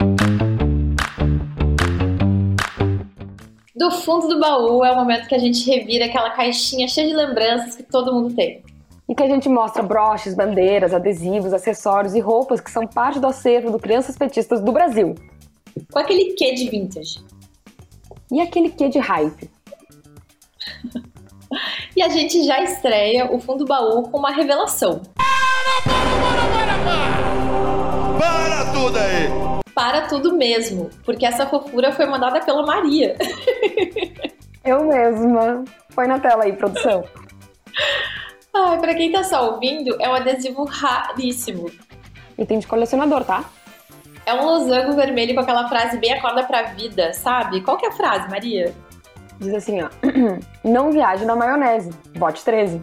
Do 3.76 3.92
fundo 3.92 4.30
do 4.30 4.40
baú 4.40 4.86
é 4.86 4.92
o 4.94 4.96
momento 4.96 5.28
que 5.28 5.36
a 5.36 5.40
gente 5.40 5.70
revira 5.70 6.06
aquela 6.06 6.30
caixinha 6.30 6.88
cheia 6.88 7.10
de 7.10 7.14
lembranças 7.14 7.76
que 7.76 7.84
todo 7.84 8.14
mundo 8.14 8.34
tem. 8.34 8.64
E 9.08 9.14
que 9.14 9.22
a 9.22 9.28
gente 9.28 9.48
mostra 9.48 9.84
broches, 9.84 10.34
bandeiras, 10.34 10.94
adesivos, 10.94 11.54
acessórios 11.54 12.16
e 12.16 12.20
roupas 12.20 12.60
que 12.60 12.72
são 12.72 12.88
parte 12.88 13.20
do 13.20 13.28
acervo 13.28 13.72
do 13.72 13.80
Crianças 13.80 14.18
Petistas 14.18 14.62
do 14.62 14.72
Brasil. 14.72 15.14
Com 15.92 16.00
aquele 16.00 16.34
quê 16.34 16.54
de 16.54 16.70
vintage. 16.70 17.24
E 18.32 18.42
aquele 18.42 18.70
quê 18.70 18.90
de 18.90 18.98
hype. 18.98 19.50
e 21.96 22.02
a 22.02 22.10
gente 22.10 22.44
já 22.44 22.64
estreia 22.64 23.32
o 23.32 23.40
fundo 23.40 23.60
do 23.60 23.66
baú 23.66 24.10
com 24.10 24.18
uma 24.18 24.32
revelação. 24.32 25.02
Para, 25.14 25.82
para, 25.84 26.16
para, 26.22 26.48
para, 26.54 26.78
para! 26.84 27.26
Para 28.18 28.72
tudo 28.74 28.98
aí! 28.98 29.64
Para 29.76 30.08
tudo 30.08 30.38
mesmo, 30.38 30.90
porque 31.04 31.26
essa 31.26 31.46
fofura 31.46 31.92
foi 31.92 32.06
mandada 32.06 32.40
pela 32.40 32.66
Maria. 32.66 33.16
Eu 34.64 34.84
mesma. 34.86 35.64
Põe 35.94 36.08
na 36.08 36.20
tela 36.20 36.46
aí, 36.46 36.54
produção. 36.54 37.04
Ai, 38.58 38.80
pra 38.80 38.96
quem 38.96 39.12
tá 39.12 39.22
só 39.22 39.52
ouvindo, 39.52 39.98
é 40.00 40.08
um 40.08 40.14
adesivo 40.14 40.64
raríssimo. 40.64 41.70
E 42.38 42.46
tem 42.46 42.58
de 42.58 42.66
colecionador, 42.66 43.26
tá? 43.26 43.44
É 44.26 44.34
um 44.34 44.46
losango 44.46 44.94
vermelho 44.94 45.36
com 45.36 45.42
aquela 45.42 45.68
frase 45.68 45.98
bem 45.98 46.14
acorda 46.14 46.42
pra 46.46 46.64
vida, 46.64 47.12
sabe? 47.14 47.60
Qual 47.60 47.76
que 47.76 47.86
é 47.86 47.90
a 47.90 47.92
frase, 47.92 48.30
Maria? 48.30 48.74
Diz 49.40 49.54
assim, 49.54 49.82
ó. 49.82 49.90
Não 50.64 50.90
viaje 50.90 51.26
na 51.26 51.36
maionese. 51.36 51.90
Bote 52.18 52.46
13. 52.46 52.82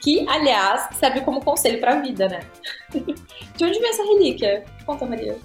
Que, 0.00 0.26
aliás, 0.26 0.88
serve 0.94 1.20
como 1.20 1.44
conselho 1.44 1.78
pra 1.78 2.00
vida, 2.00 2.26
né? 2.26 2.40
de 3.54 3.64
onde 3.64 3.78
vem 3.78 3.90
essa 3.90 4.02
relíquia? 4.02 4.64
Conta, 4.86 5.04
Maria. 5.04 5.36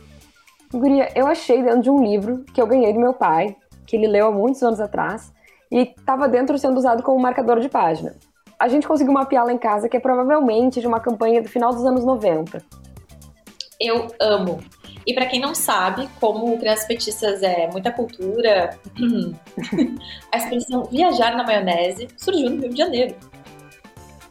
Guria, 0.74 1.12
eu 1.14 1.28
achei 1.28 1.62
dentro 1.62 1.82
de 1.82 1.90
um 1.90 2.02
livro 2.02 2.46
que 2.54 2.62
eu 2.62 2.68
ganhei 2.68 2.94
do 2.94 3.02
meu 3.02 3.14
pai, 3.14 3.54
que 3.86 3.98
ele 3.98 4.08
leu 4.08 4.28
há 4.28 4.32
muitos 4.32 4.64
anos 4.64 4.80
atrás, 4.80 5.34
e 5.70 5.80
estava 5.82 6.26
dentro 6.30 6.58
sendo 6.58 6.78
usado 6.78 7.04
como 7.04 7.20
marcador 7.20 7.60
de 7.60 7.68
página 7.68 8.16
a 8.60 8.68
gente 8.68 8.88
conseguiu 8.88 9.14
mapear 9.14 9.46
lá 9.46 9.54
em 9.54 9.58
casa 9.58 9.90
que 9.90 9.98
é 9.98 10.00
provavelmente 10.00 10.80
de 10.80 10.88
uma 10.88 11.00
campanha 11.00 11.42
do 11.42 11.50
final 11.50 11.74
dos 11.74 11.86
anos 11.86 12.06
90. 12.06 12.64
Eu 13.80 14.08
amo. 14.20 14.64
E 15.06 15.14
para 15.14 15.28
quem 15.28 15.40
não 15.40 15.54
sabe, 15.54 16.10
como 16.20 16.58
Crianças 16.58 16.88
Petistas 16.88 17.44
é 17.44 17.70
muita 17.72 17.92
cultura, 17.92 18.80
a 20.32 20.38
expressão 20.38 20.86
viajar 20.86 21.36
na 21.36 21.44
maionese 21.44 22.08
surgiu 22.18 22.50
no 22.50 22.62
Rio 22.62 22.70
de 22.70 22.78
Janeiro. 22.78 23.16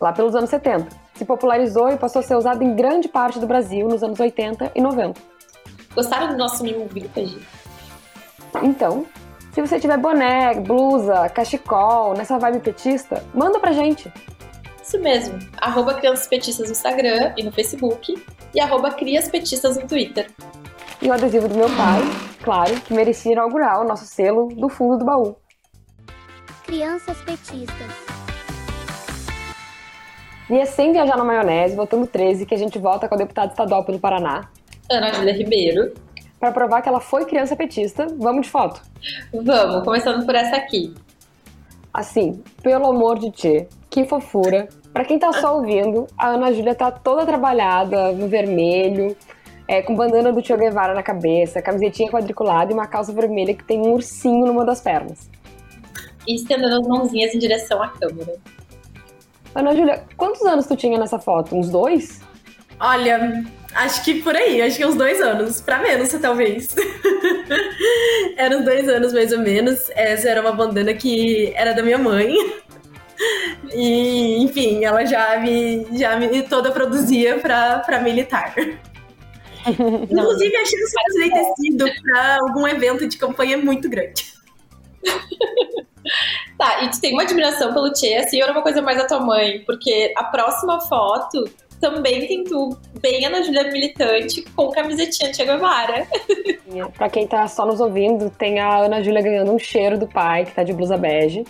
Lá 0.01 0.13
pelos 0.13 0.35
anos 0.35 0.51
70. 0.51 0.89
Se 1.15 1.25
popularizou 1.25 1.91
e 1.91 1.97
passou 1.97 2.21
a 2.21 2.23
ser 2.23 2.35
usado 2.35 2.65
em 2.65 2.75
grande 2.75 3.09
parte 3.09 3.39
do 3.39 3.47
Brasil 3.47 3.87
nos 3.89 4.03
anos 4.03 4.19
80 4.19 4.73
e 4.75 4.81
90. 4.81 5.21
Gostaram 5.95 6.29
do 6.29 6.37
nosso 6.37 6.65
mimo 6.65 6.89
vintage? 6.89 7.39
Então, 8.63 9.07
se 9.55 9.61
você 9.61 9.79
tiver 9.79 9.97
boné, 9.99 10.53
blusa, 10.55 11.29
cachecol, 11.29 12.15
nessa 12.15 12.37
vibe 12.41 12.59
petista, 12.59 13.25
manda 13.33 13.61
pra 13.61 13.71
gente. 13.71 14.13
Isso 14.83 14.99
mesmo. 14.99 15.39
Arroba 15.59 15.95
Crianças 15.95 16.27
Petistas 16.27 16.67
no 16.67 16.73
Instagram 16.73 17.33
e 17.37 17.45
no 17.45 17.53
Facebook. 17.53 18.21
E 18.53 18.61
arroba 18.61 18.91
Crias 18.91 19.29
Petistas 19.29 19.77
no 19.77 19.87
Twitter. 19.87 20.29
E 21.01 21.09
o 21.09 21.13
adesivo 21.13 21.47
do 21.47 21.55
meu 21.55 21.69
pai, 21.69 22.03
claro, 22.43 22.81
que 22.81 22.93
merecia 22.93 23.31
inaugurar 23.31 23.81
o 23.81 23.85
nosso 23.85 24.05
selo 24.07 24.49
do 24.49 24.69
fundo 24.69 24.99
do 24.99 25.05
baú. 25.05 25.37
Crianças 26.65 27.17
Petistas. 27.23 27.93
E 30.51 30.59
é 30.59 30.65
sem 30.65 30.91
viajar 30.91 31.17
na 31.17 31.23
maionese, 31.23 31.77
votando 31.77 32.09
13, 32.09 32.45
que 32.45 32.55
a 32.55 32.59
gente 32.59 32.77
volta 32.77 33.09
com 33.09 33.15
a 33.15 33.19
deputada 33.19 33.53
estadual 33.53 33.85
pelo 33.85 34.01
Paraná. 34.01 34.49
Ana 34.91 35.13
Júlia 35.13 35.33
Ribeiro 35.33 35.95
para 36.45 36.53
provar 36.53 36.83
que 36.83 36.89
ela 36.91 37.01
foi 37.01 37.25
criança 37.25 37.57
petista. 37.57 38.07
Vamos 38.19 38.43
de 38.47 38.53
foto? 38.53 38.83
Vamos, 39.33 39.83
começando 39.83 40.27
por 40.27 40.35
essa 40.35 40.57
aqui. 40.57 40.93
Assim, 41.93 42.43
pelo 42.63 42.87
amor 42.87 43.19
de 43.19 43.31
ti, 43.31 43.67
que 43.89 44.05
fofura. 44.05 44.69
Para 44.93 45.07
quem 45.07 45.19
tá 45.19 45.33
só 45.33 45.57
ouvindo, 45.57 46.07
a 46.19 46.29
Ana 46.29 46.53
Júlia 46.53 46.75
tá 46.75 46.91
toda 46.91 47.25
trabalhada 47.25 48.13
no 48.13 48.29
vermelho, 48.29 49.17
é, 49.67 49.81
com 49.81 49.95
bandana 49.95 50.33
do 50.33 50.43
Tio 50.43 50.59
Guevara 50.59 50.93
na 50.93 51.03
cabeça, 51.03 51.63
camisetinha 51.63 52.11
quadriculada 52.11 52.71
e 52.71 52.75
uma 52.75 52.87
calça 52.87 53.11
vermelha 53.11 53.55
que 53.55 53.65
tem 53.65 53.81
um 53.81 53.93
ursinho 53.93 54.45
numa 54.45 54.67
das 54.67 54.83
pernas. 54.83 55.31
E 56.29 56.35
estendendo 56.35 56.77
as 56.77 56.87
mãozinhas 56.87 57.35
em 57.35 57.39
direção 57.39 57.83
à 57.83 57.89
câmera. 57.89 58.37
Ana 59.55 59.75
Júlia, 59.75 60.05
quantos 60.15 60.43
anos 60.43 60.67
tu 60.67 60.77
tinha 60.77 60.99
nessa 60.99 61.19
foto? 61.19 61.57
Uns 61.57 61.71
dois? 61.71 62.21
Olha, 62.81 63.45
Acho 63.75 64.05
que 64.05 64.23
por 64.23 64.37
aí, 64.37 64.63
acho 64.63 64.77
que 64.77 64.87
uns 64.87 64.95
dois 64.95 65.21
anos, 65.21 65.61
pra 65.61 65.81
menos 65.81 66.09
talvez. 66.21 66.69
Eram 68.39 68.63
dois 68.63 68.89
anos 68.89 69.13
mais 69.13 69.33
ou 69.33 69.41
menos. 69.41 69.91
Essa 69.91 70.29
era 70.29 70.41
uma 70.41 70.53
bandana 70.53 70.95
que 70.95 71.53
era 71.57 71.73
da 71.73 71.83
minha 71.83 71.99
mãe. 71.99 72.35
E, 73.73 74.43
enfim, 74.43 74.85
ela 74.85 75.05
já 75.05 75.39
me, 75.39 75.87
já 75.99 76.17
me 76.17 76.43
toda 76.43 76.71
produzia 76.71 77.39
pra, 77.39 77.79
pra 77.79 78.01
militar. 78.01 78.55
Inclusive, 79.67 80.57
a 80.57 80.65
chance 80.65 81.15
de 81.15 81.31
ter 81.31 81.45
sido 81.57 82.03
pra 82.03 82.39
algum 82.41 82.69
evento 82.69 83.07
de 83.07 83.17
campanha 83.17 83.55
é 83.55 83.57
muito 83.57 83.89
grande. 83.89 84.35
tá, 86.59 86.85
e 86.85 86.91
tu 86.91 87.01
tem 87.01 87.15
uma 87.15 87.23
admiração 87.23 87.73
pelo 87.73 87.93
Tchê, 87.93 88.17
assim, 88.17 88.39
ou 88.39 88.45
era 88.45 88.53
uma 88.53 88.63
coisa 88.63 88.83
mais 88.83 88.99
da 88.99 89.07
tua 89.07 89.21
mãe? 89.21 89.65
Porque 89.65 90.13
a 90.17 90.25
próxima 90.25 90.81
foto 90.81 91.49
também 91.85 92.27
tem 92.27 92.45
tu, 92.45 92.79
bem 92.99 93.27
Ana 93.27 93.43
Júlia 93.43 93.71
militante, 93.71 94.41
com 94.57 94.71
camisetinha 94.71 95.35
Che 95.35 95.45
Guevara. 95.45 96.07
pra 96.97 97.11
quem 97.11 97.27
tá 97.27 97.47
só 97.47 97.67
nos 97.67 97.79
ouvindo, 97.79 98.31
tem 98.31 98.59
a 98.59 98.79
Ana 98.79 99.03
Júlia 99.03 99.21
ganhando 99.21 99.53
um 99.53 99.59
cheiro 99.59 99.99
do 99.99 100.07
pai, 100.07 100.47
que 100.47 100.53
tá 100.53 100.63
de 100.63 100.73
blusa 100.73 100.97
bege. 100.97 101.45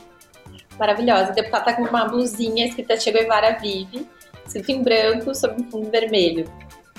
Maravilhosa. 0.76 1.30
O 1.30 1.34
deputado 1.34 1.66
tá 1.66 1.72
com 1.74 1.82
uma 1.82 2.06
blusinha 2.06 2.66
escrita 2.66 2.98
Che 2.98 3.12
Guevara 3.12 3.56
Vive, 3.60 4.08
escrito 4.44 4.72
em 4.72 4.82
branco 4.82 5.32
sobre 5.36 5.62
um 5.62 5.70
fundo 5.70 5.88
vermelho. 5.88 6.50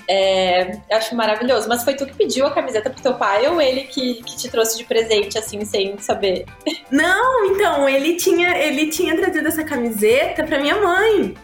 É, 0.08 0.76
eu 0.90 0.96
acho 0.96 1.14
maravilhoso. 1.14 1.68
Mas 1.68 1.84
foi 1.84 1.92
tu 1.92 2.06
que 2.06 2.14
pediu 2.14 2.46
a 2.46 2.52
camiseta 2.52 2.88
pro 2.88 3.02
teu 3.02 3.14
pai 3.14 3.46
ou 3.48 3.60
ele 3.60 3.82
que, 3.82 4.22
que 4.22 4.34
te 4.34 4.48
trouxe 4.48 4.78
de 4.78 4.84
presente, 4.84 5.36
assim, 5.36 5.62
sem 5.66 5.98
saber? 5.98 6.46
Não, 6.90 7.44
então, 7.46 7.86
ele 7.86 8.14
tinha, 8.14 8.56
ele 8.56 8.88
tinha 8.88 9.14
trazido 9.14 9.46
essa 9.46 9.62
camiseta 9.62 10.42
pra 10.42 10.58
minha 10.58 10.80
mãe. 10.80 11.34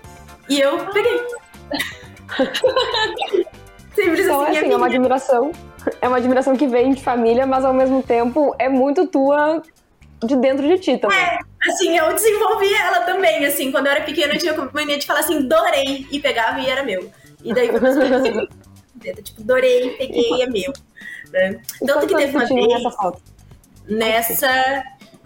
E 0.48 0.58
eu 0.58 0.86
peguei. 0.86 1.41
Simples 3.94 4.20
então, 4.20 4.40
assim, 4.42 4.58
assim 4.58 4.72
é 4.72 4.76
uma 4.76 4.86
admiração. 4.86 5.52
É 6.00 6.08
uma 6.08 6.16
admiração 6.16 6.56
que 6.56 6.66
vem 6.66 6.92
de 6.92 7.02
família, 7.02 7.46
mas 7.46 7.64
ao 7.64 7.74
mesmo 7.74 8.02
tempo 8.02 8.54
é 8.58 8.68
muito 8.68 9.06
tua 9.06 9.62
de 10.24 10.36
dentro 10.36 10.66
de 10.66 10.78
ti 10.78 10.96
também. 10.96 11.18
É, 11.18 11.38
assim, 11.68 11.96
eu 11.96 12.12
desenvolvi 12.14 12.72
ela 12.74 13.00
também, 13.00 13.44
assim, 13.44 13.70
quando 13.70 13.86
eu 13.86 13.92
era 13.92 14.04
pequena 14.04 14.34
eu 14.34 14.38
tinha 14.38 14.54
mania 14.72 14.98
de 14.98 15.06
falar 15.06 15.20
assim, 15.20 15.46
dorei, 15.46 16.06
e 16.10 16.20
pegava 16.20 16.60
e 16.60 16.68
era 16.68 16.82
meu. 16.82 17.10
E 17.42 17.52
daí 17.52 17.68
quando 17.68 17.86
eu 17.86 18.46
tipo, 19.22 19.42
dorei, 19.42 19.90
peguei, 19.90 20.42
é 20.42 20.46
meu. 20.46 20.72
Né? 21.32 21.60
Tanto 21.84 22.06
que 22.06 22.14
teve 22.14 22.36
uma 22.36 22.46
vez, 22.46 22.68
nessa, 22.68 22.90
foto? 22.90 23.22
nessa, 23.88 24.84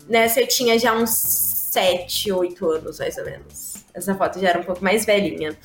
nessa 0.08 0.40
eu 0.40 0.46
tinha 0.46 0.78
já 0.78 0.94
uns 0.94 1.10
7, 1.10 2.32
8 2.32 2.70
anos, 2.70 2.98
mais 2.98 3.18
ou 3.18 3.24
menos. 3.24 3.65
Essa 3.96 4.14
foto 4.14 4.38
já 4.38 4.50
era 4.50 4.60
um 4.60 4.62
pouco 4.62 4.84
mais 4.84 5.06
velhinha. 5.06 5.56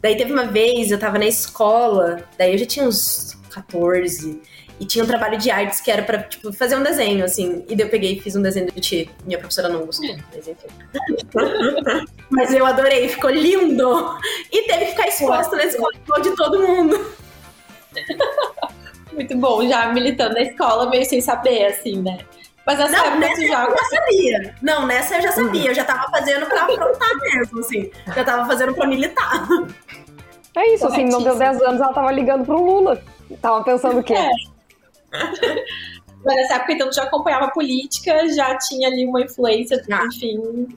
Daí 0.00 0.16
teve 0.16 0.32
uma 0.32 0.46
vez, 0.46 0.92
eu 0.92 0.98
tava 0.98 1.18
na 1.18 1.26
escola, 1.26 2.24
daí 2.38 2.52
eu 2.52 2.58
já 2.58 2.64
tinha 2.64 2.86
uns 2.86 3.36
14, 3.50 4.40
e 4.78 4.86
tinha 4.86 5.04
um 5.04 5.06
trabalho 5.06 5.36
de 5.36 5.50
artes 5.50 5.80
que 5.80 5.90
era 5.90 6.02
pra, 6.02 6.22
tipo, 6.22 6.52
fazer 6.52 6.76
um 6.76 6.82
desenho, 6.82 7.24
assim. 7.24 7.64
E 7.68 7.74
daí 7.74 7.84
eu 7.84 7.90
peguei 7.90 8.14
e 8.16 8.20
fiz 8.20 8.36
um 8.36 8.40
desenho 8.40 8.66
do 8.66 8.80
Ti. 8.80 9.10
Minha 9.26 9.38
professora 9.38 9.68
não 9.68 9.84
gostou, 9.84 10.16
mas 10.34 10.48
enfim. 10.48 10.68
mas 12.30 12.54
eu 12.54 12.64
adorei, 12.64 13.08
ficou 13.08 13.30
lindo! 13.30 14.16
E 14.50 14.62
teve 14.62 14.86
que 14.86 14.90
ficar 14.92 15.08
exposto 15.08 15.56
na 15.56 15.64
escola 15.64 15.92
de 16.22 16.34
todo 16.36 16.66
mundo. 16.66 17.12
Muito 19.12 19.36
bom, 19.36 19.68
já 19.68 19.92
militando 19.92 20.34
na 20.34 20.42
escola, 20.42 20.88
meio 20.88 21.04
sem 21.04 21.20
saber, 21.20 21.66
assim, 21.66 22.00
né? 22.00 22.18
Mas 22.66 22.78
nessa 22.78 22.96
não, 22.96 23.04
época 23.04 23.18
nessa 23.18 23.46
já... 23.46 23.64
eu 23.64 23.70
já 23.70 23.84
sabia. 23.84 24.54
Não, 24.62 24.86
nessa 24.86 25.16
eu 25.16 25.22
já 25.22 25.32
sabia. 25.32 25.70
Eu 25.70 25.74
já 25.74 25.84
tava 25.84 26.10
fazendo 26.10 26.46
pra 26.46 26.64
afrontar 26.64 27.10
mesmo, 27.20 27.60
assim. 27.60 27.90
Já 28.14 28.24
tava 28.24 28.46
fazendo 28.46 28.74
pra 28.74 28.86
militar. 28.86 29.46
É 30.56 30.74
isso, 30.74 30.86
assim, 30.86 31.04
não 31.04 31.22
deu 31.22 31.36
10 31.36 31.62
anos, 31.62 31.80
ela 31.80 31.92
tava 31.92 32.10
ligando 32.10 32.44
pro 32.44 32.62
Lula. 32.62 33.02
Tava 33.40 33.62
pensando 33.64 34.00
o 34.00 34.02
quê? 34.02 34.14
É. 34.14 34.30
Mas 36.24 36.36
nessa 36.36 36.54
época, 36.56 36.72
então, 36.72 36.90
tu 36.90 36.96
já 36.96 37.04
acompanhava 37.04 37.46
a 37.46 37.50
política, 37.50 38.28
já 38.28 38.56
tinha 38.58 38.88
ali 38.88 39.06
uma 39.06 39.22
influência, 39.22 39.82
Já. 39.88 40.04
enfim, 40.04 40.68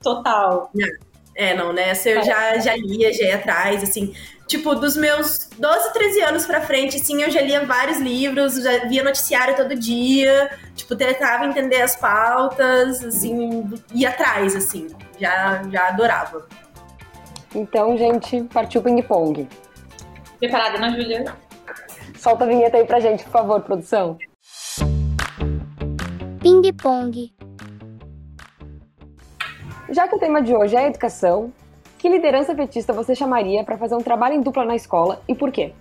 total. 0.00 0.70
É, 1.34 1.54
não, 1.54 1.72
nessa 1.72 2.10
eu 2.10 2.22
já, 2.22 2.58
já 2.58 2.76
lia, 2.76 3.12
já 3.12 3.24
ia 3.24 3.36
atrás, 3.36 3.82
assim. 3.82 4.14
Tipo, 4.52 4.74
dos 4.74 4.98
meus 4.98 5.48
12, 5.58 5.94
13 5.94 6.20
anos 6.24 6.44
pra 6.44 6.60
frente, 6.60 6.98
assim, 6.98 7.22
eu 7.22 7.30
já 7.30 7.40
lia 7.40 7.64
vários 7.64 7.98
livros, 7.98 8.62
já 8.62 8.86
via 8.86 9.02
noticiário 9.02 9.56
todo 9.56 9.74
dia, 9.74 10.50
tipo, 10.74 10.94
tentava 10.94 11.46
entender 11.46 11.80
as 11.80 11.96
pautas, 11.96 13.02
assim, 13.02 13.64
ia 13.94 14.10
atrás, 14.10 14.54
assim. 14.54 14.88
Já, 15.18 15.62
já 15.70 15.88
adorava. 15.88 16.46
Então, 17.54 17.96
gente, 17.96 18.42
partiu 18.52 18.82
ping-pong. 18.82 19.48
Preparada, 20.38 20.76
Ana 20.76 20.90
Júlia? 20.90 21.34
Solta 22.18 22.44
a 22.44 22.46
vinheta 22.46 22.76
aí 22.76 22.84
pra 22.84 23.00
gente, 23.00 23.24
por 23.24 23.32
favor, 23.32 23.62
produção. 23.62 24.18
Ping 26.42 26.72
pong. 26.74 27.34
Já 29.88 30.06
que 30.06 30.14
o 30.14 30.18
tema 30.18 30.42
de 30.42 30.54
hoje 30.54 30.76
é 30.76 30.88
educação, 30.88 31.50
que 32.02 32.08
liderança 32.08 32.52
petista 32.52 32.92
você 32.92 33.14
chamaria 33.14 33.62
para 33.62 33.78
fazer 33.78 33.94
um 33.94 34.02
trabalho 34.02 34.34
em 34.34 34.40
dupla 34.40 34.64
na 34.64 34.74
escola 34.74 35.22
e 35.28 35.36
por 35.36 35.52
quê? 35.52 35.72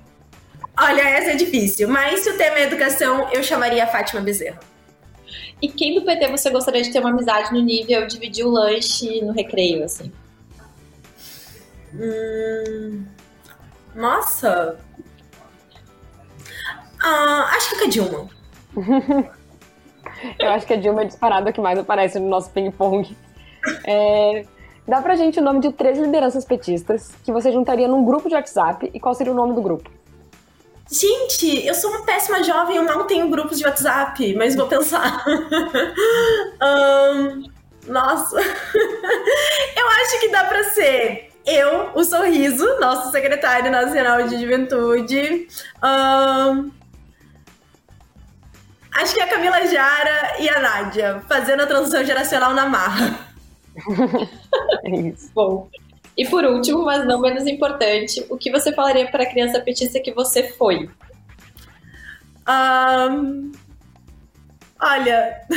Olha, 0.80 1.02
essa 1.02 1.32
é 1.32 1.36
difícil, 1.36 1.90
mas 1.90 2.20
se 2.20 2.30
o 2.30 2.38
tema 2.38 2.60
é 2.60 2.64
educação, 2.66 3.28
eu 3.32 3.42
chamaria 3.42 3.84
a 3.84 3.88
Fátima 3.88 4.22
Bezerra. 4.22 4.60
E 5.60 5.68
quem 5.68 5.96
do 5.96 6.06
PT 6.06 6.28
você 6.28 6.52
gostaria 6.52 6.84
de 6.84 6.92
ter 6.92 7.00
uma 7.00 7.10
amizade 7.10 7.52
no 7.52 7.60
nível 7.60 8.06
dividir 8.06 8.46
o 8.46 8.52
lanche 8.52 9.20
no 9.26 9.34
recreio, 9.34 9.84
assim? 9.84 10.12
Hum, 11.96 13.04
nossa. 13.96 14.78
Ah, 17.02 17.50
acho 17.56 17.80
que 17.80 17.84
a 17.84 17.90
Dilma. 17.90 18.30
Eu 20.38 20.52
acho 20.52 20.68
que 20.68 20.74
a 20.74 20.78
Dilma 20.78 21.02
é 21.02 21.06
disparada 21.06 21.52
que 21.52 21.60
mais 21.60 21.80
aparece 21.80 22.20
no 22.20 22.30
nosso 22.30 22.52
ping-pong. 22.52 23.18
É, 23.86 24.46
dá 24.88 25.02
pra 25.02 25.16
gente 25.16 25.40
o 25.40 25.44
nome 25.44 25.60
de 25.60 25.72
três 25.72 25.98
lideranças 25.98 26.46
petistas 26.46 27.12
que 27.24 27.32
você 27.32 27.52
juntaria 27.52 27.88
num 27.88 28.04
grupo 28.04 28.28
de 28.28 28.36
WhatsApp 28.36 28.90
e 28.94 29.00
qual 29.00 29.14
seria 29.14 29.34
o 29.34 29.36
nome 29.36 29.54
do 29.54 29.62
grupo? 29.62 29.90
Gente, 30.92 31.66
eu 31.66 31.74
sou 31.74 31.90
uma 31.90 32.06
péssima 32.06 32.44
jovem, 32.44 32.76
eu 32.76 32.84
não 32.84 33.08
tenho 33.08 33.30
grupos 33.30 33.58
de 33.58 33.66
WhatsApp, 33.66 34.36
mas 34.36 34.56
vou 34.56 34.68
pensar. 34.68 35.24
Ahn, 36.60 37.44
nossa. 37.88 38.38
eu 38.42 39.88
acho 39.88 40.20
que 40.20 40.28
dá 40.28 40.44
pra 40.44 40.64
ser 40.66 41.32
eu, 41.46 41.92
o 41.96 42.04
Sorriso, 42.04 42.78
nosso 42.82 43.10
secretário 43.10 43.72
nacional 43.72 44.28
de 44.28 44.38
juventude. 44.40 45.48
Ahn, 45.82 46.70
acho 48.96 49.16
que 49.16 49.22
a 49.22 49.28
Camila 49.28 49.66
Jara 49.68 50.36
e 50.40 50.50
a 50.50 50.60
Nádia, 50.60 51.24
fazendo 51.28 51.64
a 51.64 51.68
transição 51.68 52.04
geracional 52.04 52.54
na 52.54 52.66
marra. 52.68 53.18
É 54.86 54.90
isso. 54.90 55.32
Bom. 55.34 55.70
E 56.18 56.28
por 56.28 56.44
último, 56.44 56.84
mas 56.84 57.06
não 57.06 57.22
menos 57.22 57.48
importante, 57.48 58.26
o 58.30 58.38
que 58.38 58.52
você 58.52 58.74
falaria 58.74 59.10
para 59.10 59.24
a 59.24 59.30
criança 59.30 59.60
petista 59.62 60.00
que 60.00 60.12
você 60.12 60.44
foi? 60.54 60.90
Ahn, 62.46 63.52
olha, 64.80 65.42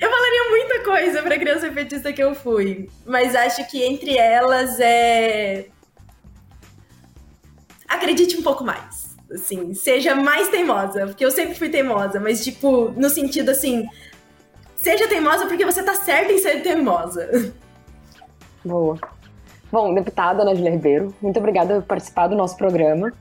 eu 0.00 0.10
falaria 0.10 0.50
muita 0.50 0.84
coisa 0.84 1.22
pra 1.22 1.38
criança 1.38 1.70
petista 1.70 2.12
que 2.12 2.22
eu 2.22 2.34
fui, 2.34 2.88
mas 3.04 3.34
acho 3.34 3.68
que 3.70 3.82
entre 3.82 4.16
elas 4.16 4.80
é. 4.80 5.66
Acredite 7.86 8.36
um 8.36 8.42
pouco 8.42 8.64
mais. 8.64 9.08
Assim, 9.30 9.74
seja 9.74 10.14
mais 10.14 10.48
teimosa, 10.48 11.06
porque 11.06 11.24
eu 11.24 11.30
sempre 11.30 11.54
fui 11.54 11.68
teimosa, 11.68 12.18
mas 12.18 12.42
tipo, 12.42 12.90
no 12.96 13.10
sentido 13.10 13.50
assim, 13.50 13.86
seja 14.78 15.08
teimosa 15.08 15.46
porque 15.46 15.66
você 15.66 15.82
tá 15.82 15.94
certa 15.94 16.32
em 16.32 16.38
ser 16.38 16.62
teimosa. 16.62 17.52
Boa. 18.64 18.98
Bom, 19.70 19.92
deputada 19.92 20.42
Ana 20.42 20.54
Júlia 20.54 20.70
Ribeiro, 20.70 21.14
muito 21.20 21.38
obrigada 21.38 21.74
por 21.74 21.82
participar 21.82 22.28
do 22.28 22.36
nosso 22.36 22.56
programa. 22.56 23.12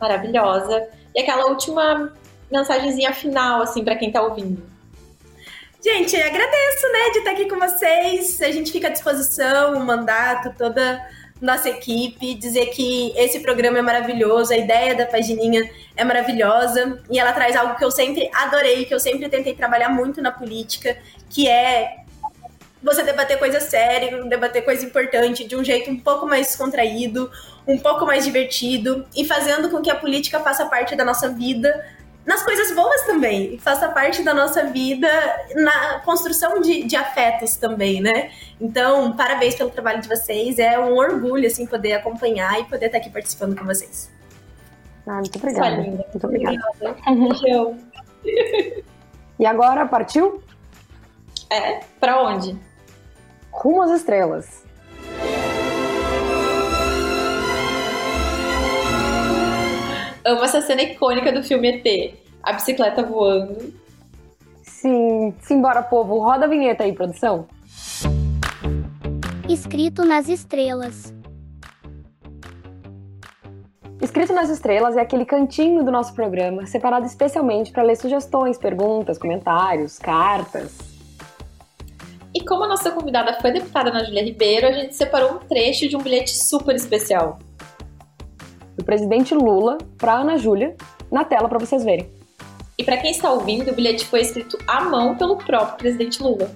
Maravilhosa. 0.00 0.88
E 1.14 1.20
aquela 1.20 1.46
última 1.46 2.12
mensagenzinha 2.50 3.12
final, 3.12 3.62
assim, 3.62 3.84
para 3.84 3.94
quem 3.94 4.10
tá 4.10 4.20
ouvindo. 4.20 4.62
Gente, 5.84 6.16
agradeço, 6.16 6.92
né, 6.92 7.10
de 7.12 7.18
estar 7.18 7.30
aqui 7.32 7.48
com 7.48 7.58
vocês. 7.58 8.40
A 8.42 8.50
gente 8.50 8.72
fica 8.72 8.88
à 8.88 8.90
disposição, 8.90 9.74
o 9.74 9.84
mandato, 9.84 10.54
toda 10.56 11.00
nossa 11.42 11.68
equipe, 11.68 12.34
dizer 12.34 12.66
que 12.66 13.12
esse 13.16 13.40
programa 13.40 13.80
é 13.80 13.82
maravilhoso, 13.82 14.52
a 14.52 14.56
ideia 14.56 14.94
da 14.94 15.04
pagininha 15.04 15.68
é 15.96 16.04
maravilhosa 16.04 17.02
e 17.10 17.18
ela 17.18 17.32
traz 17.32 17.56
algo 17.56 17.74
que 17.74 17.84
eu 17.84 17.90
sempre 17.90 18.30
adorei, 18.32 18.84
que 18.84 18.94
eu 18.94 19.00
sempre 19.00 19.28
tentei 19.28 19.52
trabalhar 19.52 19.88
muito 19.88 20.22
na 20.22 20.30
política, 20.30 20.96
que 21.28 21.48
é 21.48 21.96
você 22.80 23.02
debater 23.02 23.40
coisa 23.40 23.58
séria, 23.58 24.22
debater 24.24 24.64
coisa 24.64 24.86
importante 24.86 25.44
de 25.44 25.56
um 25.56 25.64
jeito 25.64 25.90
um 25.90 25.98
pouco 25.98 26.26
mais 26.26 26.46
descontraído, 26.46 27.28
um 27.66 27.76
pouco 27.76 28.06
mais 28.06 28.24
divertido 28.24 29.04
e 29.14 29.24
fazendo 29.24 29.68
com 29.68 29.82
que 29.82 29.90
a 29.90 29.96
política 29.96 30.38
faça 30.38 30.66
parte 30.66 30.94
da 30.94 31.04
nossa 31.04 31.28
vida 31.28 31.84
nas 32.24 32.42
coisas 32.42 32.74
boas 32.74 33.02
também, 33.02 33.58
faça 33.58 33.88
parte 33.88 34.22
da 34.22 34.32
nossa 34.32 34.64
vida 34.66 35.08
na 35.56 36.00
construção 36.00 36.60
de, 36.60 36.84
de 36.84 36.94
afetos 36.94 37.56
também, 37.56 38.00
né? 38.00 38.30
Então, 38.60 39.12
parabéns 39.16 39.54
pelo 39.54 39.70
trabalho 39.70 40.00
de 40.00 40.08
vocês, 40.08 40.58
é 40.58 40.78
um 40.78 40.96
orgulho, 40.96 41.46
assim, 41.46 41.66
poder 41.66 41.94
acompanhar 41.94 42.60
e 42.60 42.64
poder 42.64 42.86
estar 42.86 42.98
aqui 42.98 43.10
participando 43.10 43.58
com 43.58 43.64
vocês. 43.64 44.10
Ah, 45.06 45.16
muito 45.16 45.36
obrigada. 45.36 45.76
Muito 45.82 46.24
obrigada. 46.26 46.62
Beijão. 47.06 47.78
E 49.38 49.46
agora, 49.46 49.84
partiu? 49.86 50.40
É, 51.50 51.80
pra 51.98 52.22
onde? 52.22 52.56
Rumo 53.50 53.82
às 53.82 53.90
estrelas. 53.90 54.62
Amo 60.24 60.44
essa 60.44 60.60
cena 60.60 60.82
icônica 60.82 61.32
do 61.32 61.42
filme 61.42 61.68
ET. 61.68 62.14
A 62.42 62.52
bicicleta 62.52 63.02
voando. 63.02 63.74
Sim, 64.62 65.34
simbora, 65.40 65.82
povo. 65.82 66.18
Roda 66.18 66.44
a 66.44 66.48
vinheta 66.48 66.84
aí, 66.84 66.92
produção. 66.92 67.46
Escrito 69.48 70.04
nas 70.04 70.28
estrelas. 70.28 71.12
Escrito 74.00 74.32
nas 74.32 74.50
Estrelas 74.50 74.96
é 74.96 75.00
aquele 75.00 75.24
cantinho 75.24 75.84
do 75.84 75.90
nosso 75.92 76.12
programa 76.12 76.66
separado 76.66 77.06
especialmente 77.06 77.70
para 77.70 77.84
ler 77.84 77.96
sugestões, 77.96 78.58
perguntas, 78.58 79.16
comentários, 79.16 79.96
cartas. 79.96 80.76
E 82.34 82.44
como 82.44 82.64
a 82.64 82.68
nossa 82.68 82.90
convidada 82.90 83.38
foi 83.40 83.52
deputada 83.52 83.90
Ana 83.90 84.04
Júlia 84.04 84.24
Ribeiro, 84.24 84.66
a 84.66 84.72
gente 84.72 84.96
separou 84.96 85.34
um 85.34 85.38
trecho 85.38 85.88
de 85.88 85.96
um 85.96 86.00
bilhete 86.00 86.36
super 86.36 86.74
especial. 86.74 87.38
Do 88.76 88.84
presidente 88.84 89.34
Lula 89.34 89.78
para 89.98 90.14
Ana 90.14 90.38
Júlia, 90.38 90.76
na 91.10 91.24
tela 91.24 91.48
para 91.48 91.58
vocês 91.58 91.84
verem. 91.84 92.10
E 92.78 92.84
para 92.84 92.96
quem 92.96 93.10
está 93.10 93.30
ouvindo, 93.30 93.70
o 93.70 93.74
bilhete 93.74 94.04
foi 94.06 94.20
escrito 94.20 94.58
à 94.66 94.80
mão 94.82 95.16
pelo 95.16 95.36
próprio 95.36 95.76
presidente 95.76 96.22
Lula. 96.22 96.50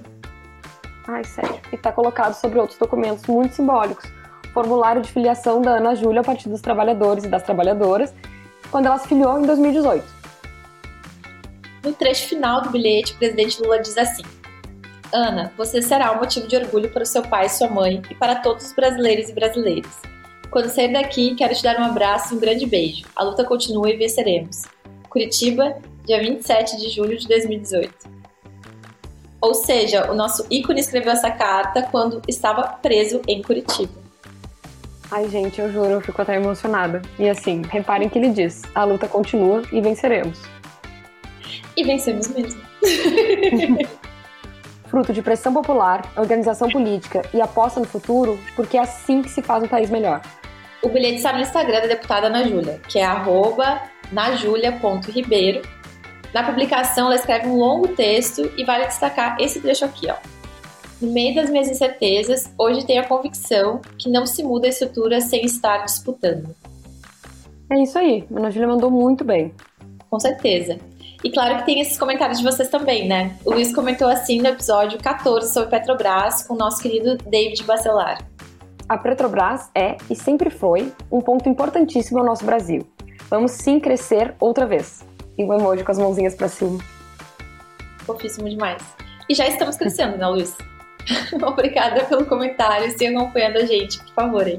Ai, 1.06 1.22
sério. 1.24 1.60
E 1.70 1.76
está 1.76 1.92
colocado 1.92 2.34
sobre 2.34 2.58
outros 2.58 2.78
documentos 2.78 3.26
muito 3.26 3.54
simbólicos. 3.54 4.04
Formulário 4.52 5.02
de 5.02 5.12
filiação 5.12 5.60
da 5.60 5.76
Ana 5.76 5.94
Júlia 5.94 6.20
ao 6.20 6.24
Partido 6.24 6.50
dos 6.52 6.62
Trabalhadores 6.62 7.24
e 7.24 7.28
das 7.28 7.42
Trabalhadoras, 7.42 8.14
quando 8.70 8.86
ela 8.86 8.98
se 8.98 9.06
filiou 9.06 9.38
em 9.38 9.46
2018. 9.46 10.04
No 11.84 11.92
trecho 11.92 12.26
final 12.26 12.62
do 12.62 12.70
bilhete, 12.70 13.12
o 13.12 13.16
presidente 13.18 13.62
Lula 13.62 13.78
diz 13.78 13.96
assim: 13.96 14.24
Ana, 15.12 15.52
você 15.56 15.80
será 15.80 16.12
um 16.12 16.16
motivo 16.16 16.48
de 16.48 16.56
orgulho 16.56 16.90
para 16.90 17.04
o 17.04 17.06
seu 17.06 17.22
pai 17.22 17.46
e 17.46 17.50
sua 17.50 17.68
mãe 17.68 18.02
e 18.10 18.14
para 18.14 18.36
todos 18.36 18.66
os 18.66 18.72
brasileiros 18.72 19.28
e 19.28 19.32
brasileiras. 19.32 20.15
Quando 20.50 20.68
sair 20.68 20.92
daqui, 20.92 21.34
quero 21.34 21.54
te 21.54 21.62
dar 21.62 21.78
um 21.78 21.84
abraço 21.84 22.34
e 22.34 22.36
um 22.36 22.40
grande 22.40 22.66
beijo. 22.66 23.04
A 23.14 23.22
luta 23.22 23.44
continua 23.44 23.90
e 23.90 23.96
venceremos. 23.96 24.62
Curitiba, 25.08 25.76
dia 26.04 26.20
27 26.20 26.76
de 26.76 26.88
julho 26.90 27.16
de 27.16 27.26
2018. 27.26 28.16
Ou 29.40 29.54
seja, 29.54 30.10
o 30.10 30.14
nosso 30.14 30.46
ícone 30.50 30.80
escreveu 30.80 31.12
essa 31.12 31.30
carta 31.30 31.82
quando 31.90 32.22
estava 32.26 32.62
preso 32.64 33.20
em 33.28 33.42
Curitiba. 33.42 33.92
Ai, 35.10 35.28
gente, 35.28 35.60
eu 35.60 35.70
juro, 35.72 35.90
eu 35.90 36.00
fico 36.00 36.20
até 36.20 36.36
emocionada. 36.36 37.02
E 37.18 37.28
assim, 37.28 37.62
reparem 37.68 38.08
que 38.08 38.18
ele 38.18 38.30
diz: 38.30 38.62
a 38.74 38.84
luta 38.84 39.06
continua 39.06 39.62
e 39.72 39.80
venceremos. 39.80 40.40
E 41.76 41.84
vencemos 41.84 42.28
mesmo. 42.28 42.60
Fruto 44.96 45.12
de 45.12 45.20
pressão 45.20 45.52
popular, 45.52 46.10
organização 46.16 46.70
política 46.70 47.20
e 47.34 47.38
aposta 47.38 47.78
no 47.78 47.84
futuro, 47.84 48.38
porque 48.56 48.78
é 48.78 48.80
assim 48.80 49.20
que 49.20 49.28
se 49.28 49.42
faz 49.42 49.62
um 49.62 49.68
país 49.68 49.90
melhor. 49.90 50.22
O 50.82 50.88
bilhete 50.88 51.16
está 51.16 51.34
no 51.34 51.40
Instagram 51.40 51.82
da 51.82 51.86
deputada 51.86 52.28
Ana 52.28 52.48
Júlia, 52.48 52.80
que 52.88 52.98
é 52.98 53.04
arroba 53.04 53.82
najulia.ribeiro. 54.10 55.60
Na 56.32 56.44
publicação, 56.44 57.08
ela 57.08 57.14
escreve 57.14 57.46
um 57.46 57.58
longo 57.58 57.88
texto 57.88 58.50
e 58.56 58.64
vale 58.64 58.86
destacar 58.86 59.36
esse 59.38 59.60
trecho 59.60 59.84
aqui, 59.84 60.08
ó. 60.10 60.14
No 60.98 61.12
meio 61.12 61.34
das 61.34 61.50
minhas 61.50 61.68
incertezas, 61.68 62.50
hoje 62.56 62.86
tenho 62.86 63.02
a 63.02 63.06
convicção 63.06 63.82
que 63.98 64.08
não 64.08 64.24
se 64.24 64.42
muda 64.42 64.66
a 64.66 64.70
estrutura 64.70 65.20
sem 65.20 65.44
estar 65.44 65.84
disputando. 65.84 66.56
É 67.70 67.82
isso 67.82 67.98
aí, 67.98 68.24
a 68.34 68.38
Ana 68.38 68.50
Júlia 68.50 68.68
mandou 68.68 68.90
muito 68.90 69.24
bem. 69.24 69.52
Com 70.08 70.18
certeza. 70.18 70.78
E 71.26 71.30
claro 71.32 71.56
que 71.56 71.66
tem 71.66 71.80
esses 71.80 71.98
comentários 71.98 72.38
de 72.38 72.44
vocês 72.44 72.68
também, 72.68 73.08
né? 73.08 73.36
O 73.44 73.50
Luiz 73.50 73.74
comentou 73.74 74.06
assim 74.06 74.40
no 74.40 74.46
episódio 74.46 74.96
14 74.96 75.52
sobre 75.52 75.70
Petrobras 75.70 76.46
com 76.46 76.54
o 76.54 76.56
nosso 76.56 76.80
querido 76.80 77.16
David 77.16 77.64
Bacelar. 77.64 78.24
A 78.88 78.96
Petrobras 78.96 79.68
é 79.74 79.96
e 80.08 80.14
sempre 80.14 80.50
foi 80.50 80.92
um 81.10 81.20
ponto 81.20 81.48
importantíssimo 81.48 82.20
ao 82.20 82.24
nosso 82.24 82.44
Brasil. 82.44 82.86
Vamos 83.28 83.50
sim 83.50 83.80
crescer 83.80 84.36
outra 84.38 84.66
vez. 84.66 85.04
E 85.36 85.44
um 85.44 85.52
emoji 85.52 85.82
com 85.82 85.90
as 85.90 85.98
mãozinhas 85.98 86.36
para 86.36 86.46
cima. 86.46 86.78
Fofíssimo 88.04 88.48
demais. 88.48 88.80
E 89.28 89.34
já 89.34 89.48
estamos 89.48 89.74
crescendo, 89.76 90.16
né, 90.16 90.28
Luiz? 90.28 90.56
Obrigada 91.44 92.04
pelo 92.04 92.24
comentário. 92.24 92.88
Siga 92.96 93.18
acompanhando 93.18 93.56
a 93.56 93.64
gente, 93.64 93.98
por 93.98 94.14
favor, 94.14 94.46
hein? 94.46 94.58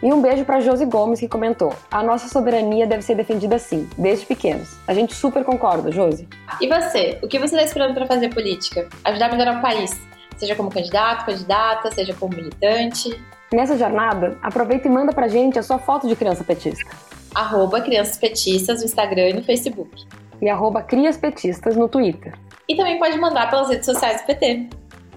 E 0.00 0.12
um 0.12 0.22
beijo 0.22 0.44
para 0.44 0.60
Josi 0.60 0.84
Gomes, 0.84 1.18
que 1.18 1.26
comentou: 1.26 1.74
A 1.90 2.02
nossa 2.02 2.28
soberania 2.28 2.86
deve 2.86 3.02
ser 3.02 3.16
defendida 3.16 3.56
assim, 3.56 3.88
desde 3.98 4.26
pequenos. 4.26 4.76
A 4.86 4.94
gente 4.94 5.14
super 5.14 5.44
concorda, 5.44 5.90
Josi. 5.90 6.28
E 6.60 6.68
você? 6.68 7.18
O 7.22 7.26
que 7.26 7.38
você 7.38 7.56
está 7.56 7.62
esperando 7.62 7.94
para 7.94 8.06
fazer 8.06 8.32
política? 8.32 8.88
Ajudar 9.04 9.26
a 9.26 9.32
melhorar 9.32 9.58
o 9.58 9.62
país? 9.62 10.00
Seja 10.36 10.54
como 10.54 10.70
candidato, 10.70 11.26
candidata, 11.26 11.90
seja 11.90 12.14
como 12.14 12.36
militante. 12.36 13.20
Nessa 13.52 13.76
jornada, 13.76 14.38
aproveita 14.40 14.86
e 14.86 14.90
manda 14.90 15.12
pra 15.12 15.26
gente 15.26 15.58
a 15.58 15.62
sua 15.62 15.78
foto 15.78 16.06
de 16.06 16.14
criança 16.14 16.44
petista. 16.44 16.88
Arroba 17.34 17.80
Crianças 17.80 18.16
Petistas 18.18 18.80
no 18.80 18.84
Instagram 18.84 19.30
e 19.30 19.32
no 19.32 19.42
Facebook. 19.42 20.06
E 20.40 20.48
arroba 20.48 20.82
Crias 20.82 21.16
Petistas 21.16 21.76
no 21.76 21.88
Twitter. 21.88 22.34
E 22.68 22.76
também 22.76 22.98
pode 22.98 23.18
mandar 23.18 23.50
pelas 23.50 23.68
redes 23.68 23.86
sociais 23.86 24.20
do 24.20 24.26
PT. 24.26 24.68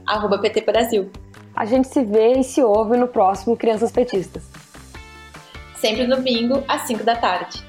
Arroba 0.07 0.39
PT 0.39 0.61
Brasil. 0.61 1.11
A 1.55 1.65
gente 1.65 1.87
se 1.87 2.03
vê 2.03 2.39
e 2.39 2.43
se 2.43 2.63
ouve 2.63 2.97
no 2.97 3.07
próximo 3.07 3.55
Crianças 3.55 3.91
Petistas. 3.91 4.43
Sempre 5.81 6.05
no 6.05 6.17
domingo, 6.17 6.63
às 6.67 6.83
5 6.83 7.03
da 7.03 7.15
tarde. 7.15 7.65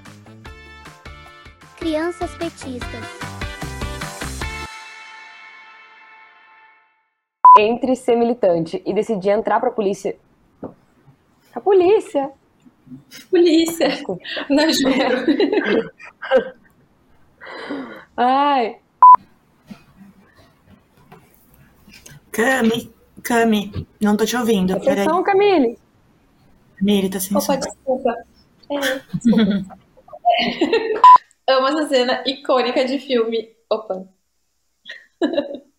Crianças 1.79 2.31
Petistas. 2.35 3.07
Entre 7.59 7.96
ser 7.96 8.16
militante 8.16 8.83
e 8.85 8.92
decidir 8.92 9.31
entrar 9.31 9.61
pra 9.61 9.70
polícia. 9.70 10.14
A 11.55 11.61
polícia! 11.61 12.31
Polícia! 13.31 13.88
Não 14.51 14.70
juro. 14.70 15.25
Ai! 18.14 18.77
Cami, 22.31 22.92
Cami, 23.22 23.87
não 23.98 24.18
tô 24.18 24.27
te 24.27 24.37
ouvindo. 24.37 24.77
Atenção, 24.77 25.22
Camille! 25.22 25.82
Camille, 26.83 27.09
tá 27.09 27.21
sem 27.21 27.37
Opa, 27.37 27.57
desculpa. 27.57 28.12
É, 28.68 28.99
desculpa. 29.14 29.79
Amo 31.49 31.68
essa 31.68 31.88
cena 31.88 32.25
icônica 32.27 32.85
de 32.85 32.99
filme. 32.99 33.55
Opa. 33.71 34.05